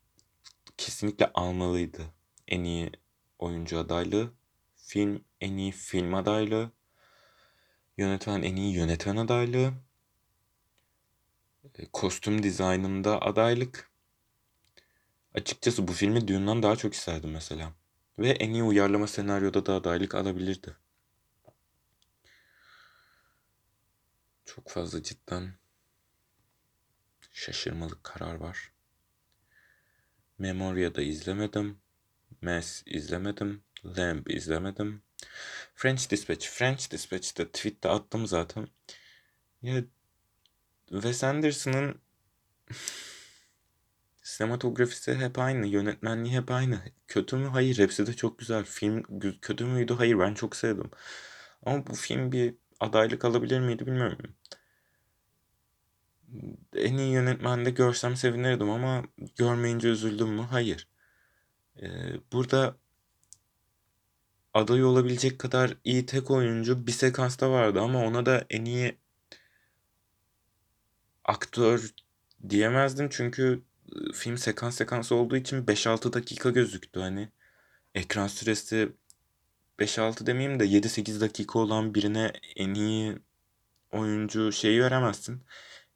kesinlikle 0.77 1.31
almalıydı. 1.35 2.03
En 2.49 2.65
iyi 2.65 2.93
oyuncu 3.39 3.79
adaylığı. 3.79 4.33
Film 4.77 5.25
en 5.41 5.57
iyi 5.57 5.73
film 5.73 6.15
adaylığı. 6.15 6.71
Yönetmen 7.97 8.43
en 8.43 8.57
iyi 8.57 8.75
yönetmen 8.75 9.17
adaylığı. 9.17 9.73
E, 11.79 11.87
kostüm 11.93 12.43
dizaynında 12.43 13.23
adaylık. 13.23 13.91
Açıkçası 15.35 15.89
bu 15.89 15.93
filmi 15.93 16.29
Dune'dan 16.29 16.63
daha 16.63 16.77
çok 16.77 16.95
isterdim 16.95 17.31
mesela. 17.31 17.73
Ve 18.19 18.31
en 18.31 18.51
iyi 18.51 18.63
uyarlama 18.63 19.07
senaryoda 19.07 19.67
da 19.67 19.75
adaylık 19.75 20.15
alabilirdi. 20.15 20.77
Çok 24.45 24.69
fazla 24.69 25.03
cidden 25.03 25.53
şaşırmalık 27.33 28.05
karar 28.05 28.35
var. 28.35 28.73
Memoria'da 30.39 31.03
izlemedim. 31.03 31.79
Mass 32.43 32.83
izlemedim. 32.87 33.63
Lamb 33.85 34.27
izlemedim. 34.27 35.03
French 35.75 36.11
Dispatch. 36.11 36.47
French 36.47 36.91
Dispatch'te 36.91 37.47
tweet'te 37.47 37.89
attım 37.89 38.27
zaten. 38.27 38.69
Ya 39.63 39.85
Wes 40.91 41.25
Anderson'ın 41.25 42.01
sinematografisi 44.23 45.15
hep 45.15 45.39
aynı. 45.39 45.67
Yönetmenliği 45.67 46.35
hep 46.37 46.51
aynı. 46.51 46.81
Kötü 47.09 47.37
mü? 47.37 47.49
Hayır. 47.49 47.79
Hepsi 47.79 48.07
de 48.07 48.15
çok 48.15 48.39
güzel. 48.39 48.65
Film 48.65 49.03
kötü 49.43 49.65
müydü? 49.65 49.95
Hayır. 49.95 50.19
Ben 50.19 50.35
çok 50.35 50.57
sevdim. 50.57 50.91
Ama 51.67 51.87
bu 51.87 51.95
film 51.95 52.33
bir 52.33 52.55
adaylık 52.81 53.25
alabilir 53.25 53.61
miydi 53.61 53.87
bilmiyorum. 53.87 54.19
En 56.77 56.97
iyi 56.97 57.13
yönetmende 57.13 57.71
görsem 57.71 58.17
sevinirdim 58.17 58.71
ama 58.71 59.05
görmeyince 59.39 59.89
üzüldüm 59.89 60.29
mü? 60.29 60.43
Hayır. 60.43 60.89
Ee, 61.83 61.89
burada 62.33 62.77
aday 64.55 64.85
olabilecek 64.85 65.39
kadar 65.39 65.77
iyi 65.85 66.07
tek 66.07 66.31
oyuncu 66.31 66.87
bir 66.87 66.93
sekansta 66.93 67.51
vardı 67.51 67.81
ama 67.81 68.05
ona 68.07 68.27
da 68.27 68.47
en 68.51 68.65
iyi 68.65 68.99
aktör 71.27 71.91
diyemezdim 72.49 73.09
çünkü 73.11 73.63
film 74.15 74.39
sekans 74.39 74.77
sekans 74.77 75.13
olduğu 75.13 75.37
için 75.37 75.65
5-6 75.65 76.13
dakika 76.13 76.51
gözüktü 76.51 77.01
hani. 77.01 77.29
Ekran 77.95 78.27
süresi 78.27 78.93
5-6 79.79 80.27
demeyeyim 80.27 80.61
de 80.61 80.65
7-8 80.65 81.21
dakika 81.21 81.59
olan 81.59 81.95
birine 81.95 82.33
en 82.57 82.75
iyi 82.75 83.19
oyuncu 83.93 84.53
şeyi 84.53 84.83
veremezsin. 84.83 85.45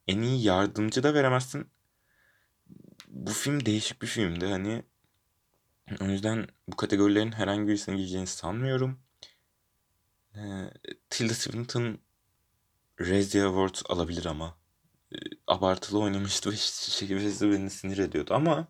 En 0.08 0.22
iyi 0.22 0.44
yardımcı 0.44 1.02
da 1.02 1.14
veremezsin. 1.14 1.70
Bu 3.08 3.30
film 3.30 3.66
değişik 3.66 4.02
bir 4.02 4.06
filmdi 4.06 4.46
hani. 4.46 4.82
O 6.00 6.04
yüzden 6.04 6.46
bu 6.68 6.76
kategorilerin 6.76 7.32
herhangi 7.32 7.68
birisine 7.68 7.96
gireceğini 7.96 8.26
sanmıyorum. 8.26 9.00
Ee, 10.36 10.70
Tilda 11.10 11.34
Swinton 11.34 11.98
Razzie 13.00 13.42
Awards 13.42 13.82
alabilir 13.88 14.26
ama. 14.26 14.59
Abartılı 15.46 15.98
oynamıştı 15.98 16.50
ve 16.50 16.54
Razzie 17.24 17.50
beni 17.50 17.70
sinir 17.70 17.98
ediyordu 17.98 18.34
ama 18.34 18.68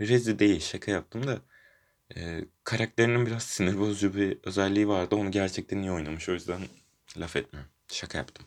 Razzie 0.00 0.38
değil 0.38 0.60
şaka 0.60 0.90
yaptım 0.90 1.26
da 1.26 1.38
e, 2.16 2.44
karakterinin 2.64 3.26
biraz 3.26 3.42
sinir 3.42 3.78
bozucu 3.78 4.14
bir 4.14 4.38
özelliği 4.44 4.88
vardı. 4.88 5.16
Onu 5.16 5.30
gerçekten 5.30 5.78
iyi 5.78 5.92
oynamış 5.92 6.28
o 6.28 6.32
yüzden 6.32 6.60
laf 7.16 7.36
etmiyorum. 7.36 7.70
Şaka 7.88 8.18
yaptım. 8.18 8.46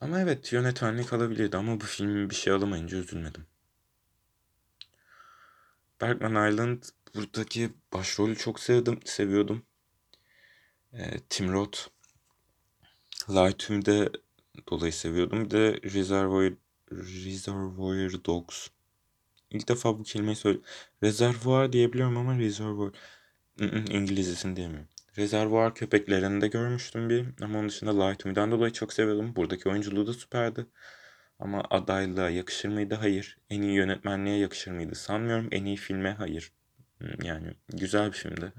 Ama 0.00 0.20
evet 0.20 0.52
yönetmenlik 0.52 1.12
alabilirdi 1.12 1.56
ama 1.56 1.80
bu 1.80 1.84
filmin 1.84 2.30
bir 2.30 2.34
şey 2.34 2.52
alamayınca 2.52 2.98
üzülmedim. 2.98 3.46
Bergman 6.00 6.52
Island 6.52 6.82
buradaki 7.14 7.70
başrolü 7.92 8.36
çok 8.36 8.60
sevdim, 8.60 9.00
seviyordum. 9.04 9.66
Ee, 10.92 11.18
Tim 11.28 11.52
Roth. 11.52 11.78
Lighthome'de 13.30 14.08
dolayı 14.70 14.92
seviyordum. 14.92 15.44
Bir 15.44 15.50
de 15.50 15.80
Reservoir, 15.94 16.52
Reservoir 16.92 18.24
Dogs. 18.24 18.68
İlk 19.50 19.68
defa 19.68 19.98
bu 19.98 20.02
kelimeyi 20.02 20.36
söyle. 20.36 20.58
Rezervuar 21.02 21.72
diyebiliyorum 21.72 22.16
ama 22.16 22.38
Reservoir. 22.38 22.92
İngilizcesini 23.90 24.56
diyemiyorum. 24.56 24.88
Rezervuar 25.18 25.74
köpeklerinde 25.74 26.48
görmüştüm 26.48 27.10
bir. 27.10 27.26
Ama 27.42 27.58
onun 27.58 27.68
dışında 27.68 28.04
Lighthome'dan 28.04 28.50
dolayı 28.50 28.72
çok 28.72 28.92
seviyordum. 28.92 29.36
Buradaki 29.36 29.68
oyunculuğu 29.68 30.06
da 30.06 30.12
süperdi. 30.12 30.66
Ama 31.38 31.62
adaylığa 31.70 32.30
yakışır 32.30 32.68
mıydı? 32.68 32.94
Hayır. 32.94 33.38
En 33.50 33.62
iyi 33.62 33.72
yönetmenliğe 33.72 34.38
yakışır 34.38 34.70
mıydı? 34.70 34.94
Sanmıyorum. 34.94 35.48
En 35.52 35.64
iyi 35.64 35.76
filme 35.76 36.10
hayır. 36.10 36.52
Yani 37.22 37.54
güzel 37.68 38.06
bir 38.06 38.16
filmdi. 38.16 38.52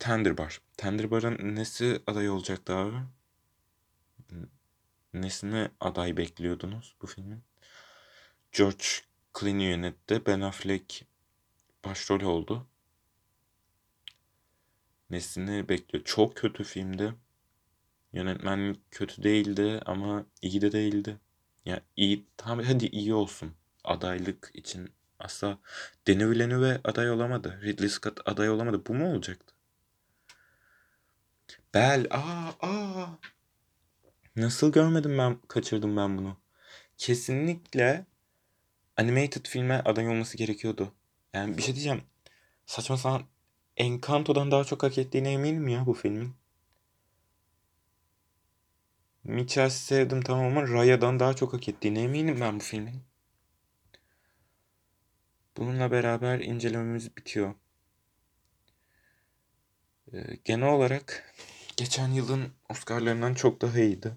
Tenderbar. 0.00 0.60
Tenderbar'ın 0.76 1.56
nesi 1.56 2.02
aday 2.06 2.30
olacaktı 2.30 2.74
abi? 2.74 2.96
Nesine 5.14 5.70
aday 5.80 6.16
bekliyordunuz 6.16 6.94
bu 7.02 7.06
filmin? 7.06 7.42
George 8.52 8.84
Clooney 9.40 9.66
yönetti. 9.66 10.22
Ben 10.26 10.40
Affleck 10.40 11.06
başrol 11.84 12.20
oldu. 12.20 12.66
Nesini 15.10 15.68
bekliyor? 15.68 16.04
Çok 16.04 16.36
kötü 16.36 16.64
filmdi. 16.64 17.14
Yönetmenlik 18.12 18.90
kötü 18.90 19.22
değildi 19.22 19.80
ama 19.86 20.26
iyi 20.42 20.60
de 20.60 20.72
değildi. 20.72 21.10
Ya 21.10 21.16
yani 21.74 21.82
iyi, 21.96 22.26
tamam 22.36 22.64
hadi 22.64 22.86
iyi 22.86 23.14
olsun. 23.14 23.54
Adaylık 23.84 24.50
için 24.54 24.90
asla 25.18 25.58
Denis 26.06 26.26
Villeneuve 26.26 26.80
aday 26.84 27.10
olamadı. 27.10 27.60
Ridley 27.62 27.88
Scott 27.88 28.20
aday 28.24 28.50
olamadı. 28.50 28.86
Bu 28.86 28.94
mu 28.94 29.12
olacaktı? 29.14 29.59
Bel, 31.74 32.06
aa, 32.10 32.52
aa. 32.60 33.06
Nasıl 34.36 34.72
görmedim 34.72 35.18
ben, 35.18 35.38
kaçırdım 35.48 35.96
ben 35.96 36.18
bunu. 36.18 36.36
Kesinlikle 36.98 38.06
animated 38.96 39.46
filme 39.46 39.82
aday 39.84 40.08
olması 40.08 40.36
gerekiyordu. 40.36 40.92
Yani 41.34 41.56
bir 41.56 41.62
şey 41.62 41.74
diyeceğim. 41.74 42.02
Saçma 42.66 42.96
sapan 42.96 43.22
Encanto'dan 43.76 44.50
daha 44.50 44.64
çok 44.64 44.82
hak 44.82 44.98
ettiğine 44.98 45.32
eminim 45.32 45.68
ya 45.68 45.86
bu 45.86 45.94
filmin. 45.94 46.34
Mitchell'i 49.24 49.70
sevdim 49.70 50.22
tamam 50.22 50.46
ama 50.46 50.68
Raya'dan 50.68 51.20
daha 51.20 51.34
çok 51.34 51.52
hak 51.52 51.68
ettiğine 51.68 52.02
eminim 52.02 52.40
ben 52.40 52.60
bu 52.60 52.64
filmin. 52.64 53.02
Bununla 55.56 55.90
beraber 55.90 56.40
incelememiz 56.40 57.16
bitiyor. 57.16 57.54
Ee, 60.12 60.36
genel 60.44 60.68
olarak 60.68 61.34
geçen 61.80 62.08
yılın 62.08 62.52
Oscar'larından 62.68 63.34
çok 63.34 63.60
daha 63.60 63.78
iyiydi. 63.78 64.16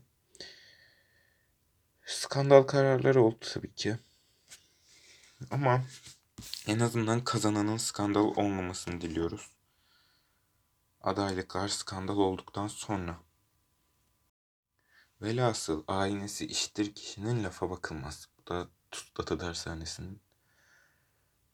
Skandal 2.06 2.64
kararları 2.64 3.22
oldu 3.22 3.38
tabii 3.54 3.74
ki. 3.74 3.98
Ama 5.52 5.84
en 6.68 6.80
azından 6.80 7.24
kazananın 7.24 7.78
skandal 7.78 8.24
olmamasını 8.26 9.02
diliyoruz. 9.02 9.50
Adaylıklar 11.02 11.68
skandal 11.68 12.18
olduktan 12.18 12.68
sonra. 12.68 13.20
Velhasıl 15.22 15.84
aynesi 15.88 16.46
iştir 16.46 16.96
kişinin 16.96 17.44
lafa 17.44 17.70
bakılmaz. 17.70 18.28
Bu 18.38 18.48
da 18.48 18.68
Tutlatı 18.92 19.40
dershanesinin 19.40 20.22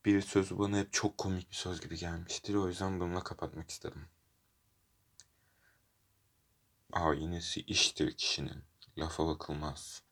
bir 0.05 0.21
sözü 0.21 0.59
bana 0.59 0.77
hep 0.77 0.93
çok 0.93 1.17
komik 1.17 1.51
bir 1.51 1.55
söz 1.55 1.81
gibi 1.81 1.97
gelmiştir. 1.97 2.55
O 2.55 2.67
yüzden 2.67 2.99
bununla 2.99 3.23
kapatmak 3.23 3.69
istedim. 3.69 4.05
Aynesi 6.93 7.61
iştir 7.61 8.17
kişinin. 8.17 8.63
Lafa 8.97 9.27
bakılmaz. 9.27 10.03